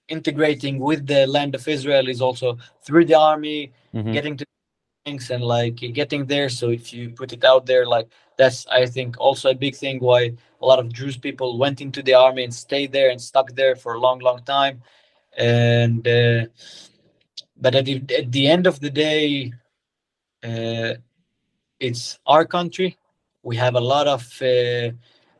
integrating 0.08 0.80
with 0.80 1.08
the 1.08 1.26
land 1.28 1.56
of 1.56 1.68
Israel 1.68 2.08
is 2.08 2.22
also 2.22 2.58
through 2.84 3.06
the 3.06 3.16
army, 3.16 3.72
mm-hmm. 3.94 4.12
getting 4.12 4.38
to 4.38 4.46
things 5.06 5.30
and 5.30 5.44
like 5.44 5.76
getting 5.76 6.26
there. 6.26 6.50
So 6.50 6.70
if 6.70 6.94
you 6.94 7.10
put 7.10 7.34
it 7.34 7.44
out 7.44 7.66
there, 7.66 7.86
like 7.86 8.08
that's 8.38 8.66
I 8.68 8.86
think 8.86 9.16
also 9.20 9.50
a 9.50 9.56
big 9.56 9.76
thing 9.76 10.00
why 10.00 10.34
a 10.62 10.66
lot 10.66 10.80
of 10.80 10.92
Jewish 10.92 11.20
people 11.20 11.58
went 11.58 11.82
into 11.82 12.02
the 12.02 12.14
army 12.14 12.44
and 12.44 12.54
stayed 12.54 12.92
there 12.92 13.10
and 13.10 13.22
stuck 13.22 13.52
there 13.52 13.76
for 13.76 13.94
a 13.94 14.00
long, 14.00 14.20
long 14.20 14.44
time. 14.44 14.82
And 15.38 16.08
uh, 16.08 16.46
but 17.58 17.76
at 17.76 17.86
the, 17.86 18.02
at 18.18 18.32
the 18.32 18.48
end 18.48 18.68
of 18.68 18.80
the 18.80 18.90
day, 18.90 19.54
uh, 20.44 20.96
it's 21.80 22.20
our 22.26 22.46
country. 22.46 22.98
We 23.44 23.56
have 23.58 23.76
a 23.76 23.80
lot 23.80 24.08
of 24.08 24.24
uh, 24.42 24.92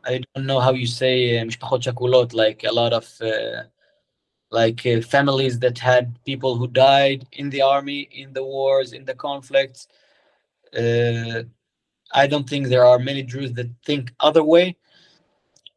I 0.04 0.22
don't 0.34 0.46
know 0.46 0.60
how 0.60 0.72
you 0.72 0.86
say 0.86 1.38
uh, 1.38 1.44
like 2.32 2.64
a 2.64 2.72
lot 2.72 2.92
of 2.92 3.06
uh, 3.20 3.64
like 4.60 4.80
uh, 4.86 5.00
families 5.16 5.54
that 5.64 5.78
had 5.90 6.04
people 6.30 6.52
who 6.58 6.66
died 6.88 7.20
in 7.40 7.46
the 7.54 7.62
army, 7.76 8.00
in 8.22 8.28
the 8.32 8.44
wars, 8.54 8.88
in 8.98 9.04
the 9.04 9.16
conflicts. 9.28 9.80
Uh, 10.82 11.38
I 12.22 12.24
don't 12.30 12.48
think 12.50 12.62
there 12.66 12.86
are 12.90 12.98
many 13.10 13.22
Druze 13.32 13.52
that 13.58 13.70
think 13.88 14.04
other 14.28 14.44
way. 14.54 14.66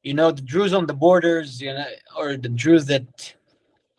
You 0.07 0.13
know, 0.19 0.29
the 0.31 0.45
Druze 0.51 0.73
on 0.79 0.85
the 0.91 0.99
borders, 1.05 1.49
you 1.65 1.73
know, 1.73 1.89
or 2.19 2.27
the 2.45 2.53
Druze 2.61 2.85
that 2.93 3.09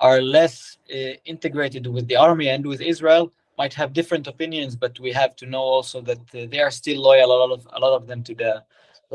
are 0.08 0.20
less 0.38 0.78
uh, 0.96 1.14
integrated 1.32 1.84
with 1.94 2.06
the 2.08 2.18
army 2.28 2.48
and 2.54 2.64
with 2.72 2.80
Israel 2.92 3.24
might 3.60 3.74
have 3.80 3.98
different 4.00 4.26
opinions, 4.34 4.72
but 4.84 4.94
we 5.04 5.10
have 5.22 5.32
to 5.40 5.44
know 5.52 5.64
also 5.76 5.98
that 6.10 6.24
uh, 6.34 6.46
they 6.52 6.60
are 6.66 6.74
still 6.80 6.98
loyal. 7.08 7.28
A 7.36 7.38
lot 7.42 7.52
of 7.56 7.62
a 7.78 7.80
lot 7.84 7.94
of 7.98 8.02
them 8.10 8.20
to 8.28 8.34
the, 8.42 8.52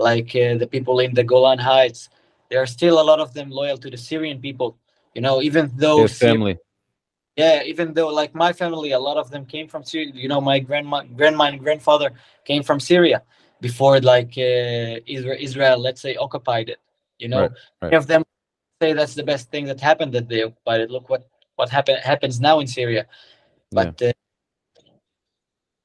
like 0.08 0.30
uh, 0.44 0.54
the 0.62 0.70
people 0.76 0.98
in 1.06 1.12
the 1.20 1.28
Golan 1.32 1.62
Heights, 1.72 2.02
there 2.50 2.62
are 2.64 2.72
still 2.78 2.96
a 3.00 3.06
lot 3.12 3.20
of 3.26 3.30
them 3.38 3.50
loyal 3.60 3.78
to 3.84 3.90
the 3.90 4.02
Syrian 4.10 4.40
people 4.48 4.70
you 5.16 5.22
know, 5.22 5.42
even 5.42 5.72
though 5.76 6.00
Your 6.00 6.08
family. 6.10 6.58
Yeah, 7.38 7.64
even 7.64 7.94
though 7.94 8.08
like 8.08 8.34
my 8.34 8.54
family, 8.54 8.92
a 8.92 9.00
lot 9.00 9.18
of 9.18 9.30
them 9.30 9.46
came 9.46 9.68
from 9.68 9.84
Syria. 9.84 10.12
You 10.14 10.30
know, 10.30 10.40
my 10.40 10.60
grandma, 10.60 11.04
grandma, 11.04 11.46
and 11.46 11.60
grandfather 11.60 12.12
came 12.46 12.64
from 12.64 12.80
Syria 12.80 13.24
before 13.60 14.00
like 14.00 14.38
uh, 14.38 15.00
Israel, 15.06 15.38
Israel, 15.40 15.78
let's 15.80 16.02
say, 16.02 16.16
occupied 16.16 16.70
it. 16.70 16.80
You 17.18 17.30
know, 17.30 17.42
right, 17.42 17.52
right. 17.82 17.94
of 17.94 18.08
them 18.08 18.24
say 18.82 18.94
that's 18.94 19.16
the 19.16 19.24
best 19.24 19.52
thing 19.52 19.66
that 19.66 19.82
happened 19.82 20.14
that 20.14 20.30
they 20.30 20.44
occupied 20.44 20.82
it. 20.82 20.92
Look 20.92 21.10
what 21.10 21.28
what 21.56 21.70
happen, 21.70 21.98
happens 21.98 22.40
now 22.40 22.60
in 22.60 22.68
Syria. 22.68 23.06
But 23.72 24.00
yeah. 24.02 24.10
uh, 24.10 24.14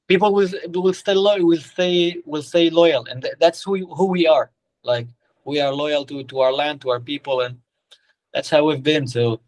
people 0.07 0.33
will 0.33 0.49
will 0.67 0.93
stay 0.93 1.15
loyal, 1.15 1.45
will 1.45 1.57
stay 1.57 2.17
will 2.25 2.43
stay 2.43 2.69
loyal, 2.69 3.05
and 3.09 3.23
th- 3.23 3.35
that's 3.39 3.61
who 3.63 3.73
who 3.93 4.05
we 4.05 4.27
are. 4.27 4.51
Like 4.83 5.07
we 5.43 5.59
are 5.59 5.73
loyal 5.73 6.05
to 6.05 6.23
to 6.23 6.39
our 6.39 6.53
land, 6.53 6.79
to 6.81 6.91
our 6.91 6.99
people, 6.99 7.41
and 7.41 7.59
that's 8.33 8.49
how 8.49 8.65
we've 8.65 8.83
been. 8.83 9.07
So 9.07 9.39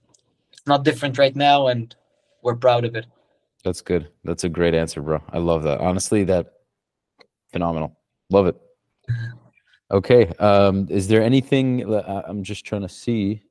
it's 0.52 0.66
not 0.68 0.84
different 0.84 1.18
right 1.18 1.36
now, 1.36 1.68
and 1.68 1.96
we're 2.42 2.56
proud 2.56 2.86
of 2.86 2.96
it. 2.96 3.06
That's 3.64 3.82
good. 3.82 4.10
That's 4.24 4.44
a 4.44 4.50
great 4.50 4.74
answer, 4.74 5.02
bro. 5.02 5.22
I 5.32 5.38
love 5.38 5.64
that. 5.64 5.80
Honestly, 5.80 6.24
that 6.26 6.54
phenomenal. 7.52 7.98
Love 8.30 8.48
it. 8.48 8.56
Okay. 9.92 10.28
Um, 10.40 10.88
is 10.90 11.08
there 11.08 11.22
anything 11.22 11.84
I'm 11.94 12.42
just 12.42 12.66
trying 12.66 12.82
to 12.82 12.90
see? 12.90 13.44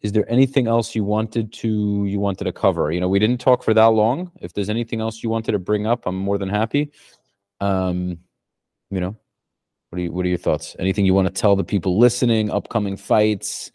Is 0.00 0.12
there 0.12 0.30
anything 0.30 0.68
else 0.68 0.94
you 0.94 1.02
wanted 1.02 1.52
to 1.54 2.04
you 2.06 2.20
wanted 2.20 2.44
to 2.44 2.52
cover? 2.52 2.92
You 2.92 3.00
know, 3.00 3.08
we 3.08 3.18
didn't 3.18 3.40
talk 3.40 3.64
for 3.64 3.74
that 3.74 3.86
long. 3.86 4.30
If 4.40 4.52
there's 4.52 4.68
anything 4.68 5.00
else 5.00 5.24
you 5.24 5.30
wanted 5.30 5.52
to 5.52 5.58
bring 5.58 5.86
up, 5.86 6.06
I'm 6.06 6.16
more 6.16 6.38
than 6.38 6.48
happy. 6.48 6.92
Um, 7.60 8.18
you 8.90 9.00
know, 9.00 9.16
what 9.90 9.98
are 9.98 10.02
you, 10.02 10.12
what 10.12 10.24
are 10.24 10.28
your 10.28 10.38
thoughts? 10.38 10.76
Anything 10.78 11.04
you 11.04 11.14
want 11.14 11.26
to 11.26 11.34
tell 11.34 11.56
the 11.56 11.64
people 11.64 11.98
listening? 11.98 12.48
Upcoming 12.48 12.96
fights, 12.96 13.72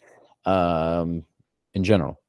um, 0.48 1.24
in 1.74 1.84
general. 1.84 2.20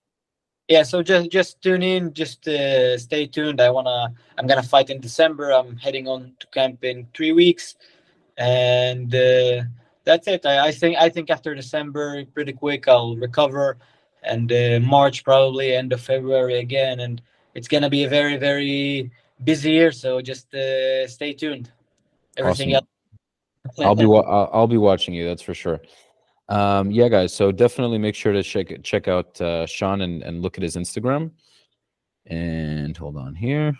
Yeah 0.67 0.83
so 0.83 1.01
just 1.01 1.31
just 1.31 1.61
tune 1.61 1.81
in 1.81 2.13
just 2.13 2.47
uh, 2.47 2.97
stay 2.97 3.25
tuned. 3.25 3.59
I 3.59 3.69
wanna 3.71 4.13
i'm 4.37 4.47
gonna 4.47 4.63
fight 4.63 4.89
in 4.89 4.99
december. 4.99 5.51
I'm 5.51 5.77
heading 5.77 6.07
on 6.07 6.33
to 6.39 6.47
camp 6.47 6.83
in 6.83 7.07
three 7.15 7.31
weeks. 7.31 7.75
And 8.37 9.13
uh, 9.13 9.63
that's 10.05 10.27
it. 10.27 10.45
I, 10.45 10.67
I, 10.67 10.71
think 10.71 10.95
i 10.97 11.09
think 11.09 11.29
after 11.29 11.53
december 11.55 12.23
pretty 12.35 12.53
quick 12.53 12.87
i'll 12.87 13.15
recover. 13.15 13.77
And 14.21 14.51
uh, 14.51 14.79
march 14.81 15.23
probably 15.23 15.73
end 15.73 15.91
of 15.93 16.01
february 16.01 16.59
again. 16.59 16.99
And 16.99 17.21
it's 17.55 17.67
gonna 17.67 17.89
be 17.89 18.03
a 18.03 18.09
very 18.09 18.37
very 18.37 19.09
busy 19.43 19.71
year. 19.71 19.91
So 19.91 20.21
just 20.21 20.53
uh, 20.53 21.07
stay 21.07 21.33
tuned. 21.33 21.71
Everything 22.37 22.75
awesome. 22.75 22.75
else 22.75 22.85
i'll 23.79 23.95
be 23.95 24.05
wa- 24.05 24.49
i'll 24.53 24.67
be 24.67 24.77
watching 24.77 25.13
you 25.13 25.25
that's 25.27 25.41
for 25.41 25.53
sure 25.53 25.79
um, 26.49 26.91
yeah, 26.91 27.07
guys. 27.07 27.33
So 27.33 27.51
definitely 27.51 27.99
make 27.99 28.15
sure 28.15 28.33
to 28.33 28.43
check 28.43 28.83
check 28.83 29.07
out 29.07 29.39
uh, 29.39 29.65
Sean 29.65 30.01
and, 30.01 30.21
and 30.23 30.41
look 30.41 30.57
at 30.57 30.63
his 30.63 30.75
Instagram. 30.75 31.31
And 32.25 32.95
hold 32.97 33.17
on 33.17 33.33
here. 33.35 33.73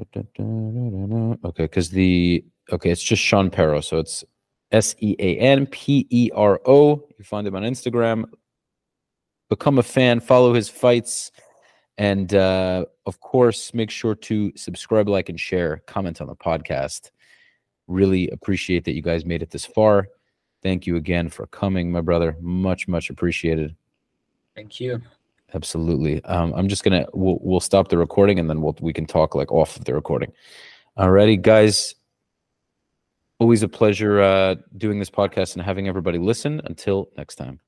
Okay, 0.00 1.64
because 1.64 1.90
the 1.90 2.44
okay, 2.72 2.90
it's 2.90 3.02
just 3.02 3.22
Sean 3.22 3.50
Pero. 3.50 3.80
So 3.80 3.98
it's 3.98 4.24
S 4.72 4.94
E 4.98 5.14
A 5.18 5.38
N 5.38 5.66
P 5.66 6.06
E 6.10 6.30
R 6.34 6.60
O. 6.66 7.06
You 7.18 7.24
find 7.24 7.46
him 7.46 7.54
on 7.54 7.62
Instagram. 7.62 8.24
Become 9.48 9.78
a 9.78 9.82
fan, 9.82 10.20
follow 10.20 10.54
his 10.54 10.68
fights, 10.70 11.30
and 11.98 12.34
uh, 12.34 12.86
of 13.04 13.20
course, 13.20 13.74
make 13.74 13.90
sure 13.90 14.14
to 14.14 14.50
subscribe, 14.56 15.08
like, 15.08 15.28
and 15.28 15.38
share. 15.38 15.82
Comment 15.86 16.20
on 16.22 16.26
the 16.26 16.34
podcast. 16.34 17.10
Really 17.86 18.30
appreciate 18.30 18.84
that 18.86 18.94
you 18.94 19.02
guys 19.02 19.26
made 19.26 19.42
it 19.42 19.50
this 19.50 19.66
far. 19.66 20.08
Thank 20.62 20.86
you 20.86 20.96
again 20.96 21.28
for 21.28 21.46
coming, 21.48 21.90
my 21.90 22.00
brother. 22.00 22.36
Much, 22.40 22.86
much 22.86 23.10
appreciated. 23.10 23.74
Thank 24.54 24.80
you. 24.80 25.02
Absolutely. 25.54 26.24
Um, 26.24 26.54
I'm 26.54 26.68
just 26.68 26.84
gonna 26.84 27.06
we'll 27.12 27.38
we'll 27.42 27.60
stop 27.60 27.88
the 27.88 27.98
recording 27.98 28.38
and 28.38 28.48
then 28.48 28.62
we'll 28.62 28.76
we 28.80 28.92
can 28.92 29.06
talk 29.06 29.34
like 29.34 29.52
off 29.52 29.76
of 29.76 29.84
the 29.84 29.94
recording. 29.94 30.32
Alrighty, 30.96 31.40
guys. 31.40 31.94
Always 33.38 33.62
a 33.62 33.68
pleasure 33.68 34.20
uh, 34.20 34.54
doing 34.76 34.98
this 34.98 35.10
podcast 35.10 35.54
and 35.54 35.62
having 35.62 35.88
everybody 35.88 36.18
listen. 36.18 36.60
Until 36.64 37.10
next 37.16 37.36
time. 37.36 37.60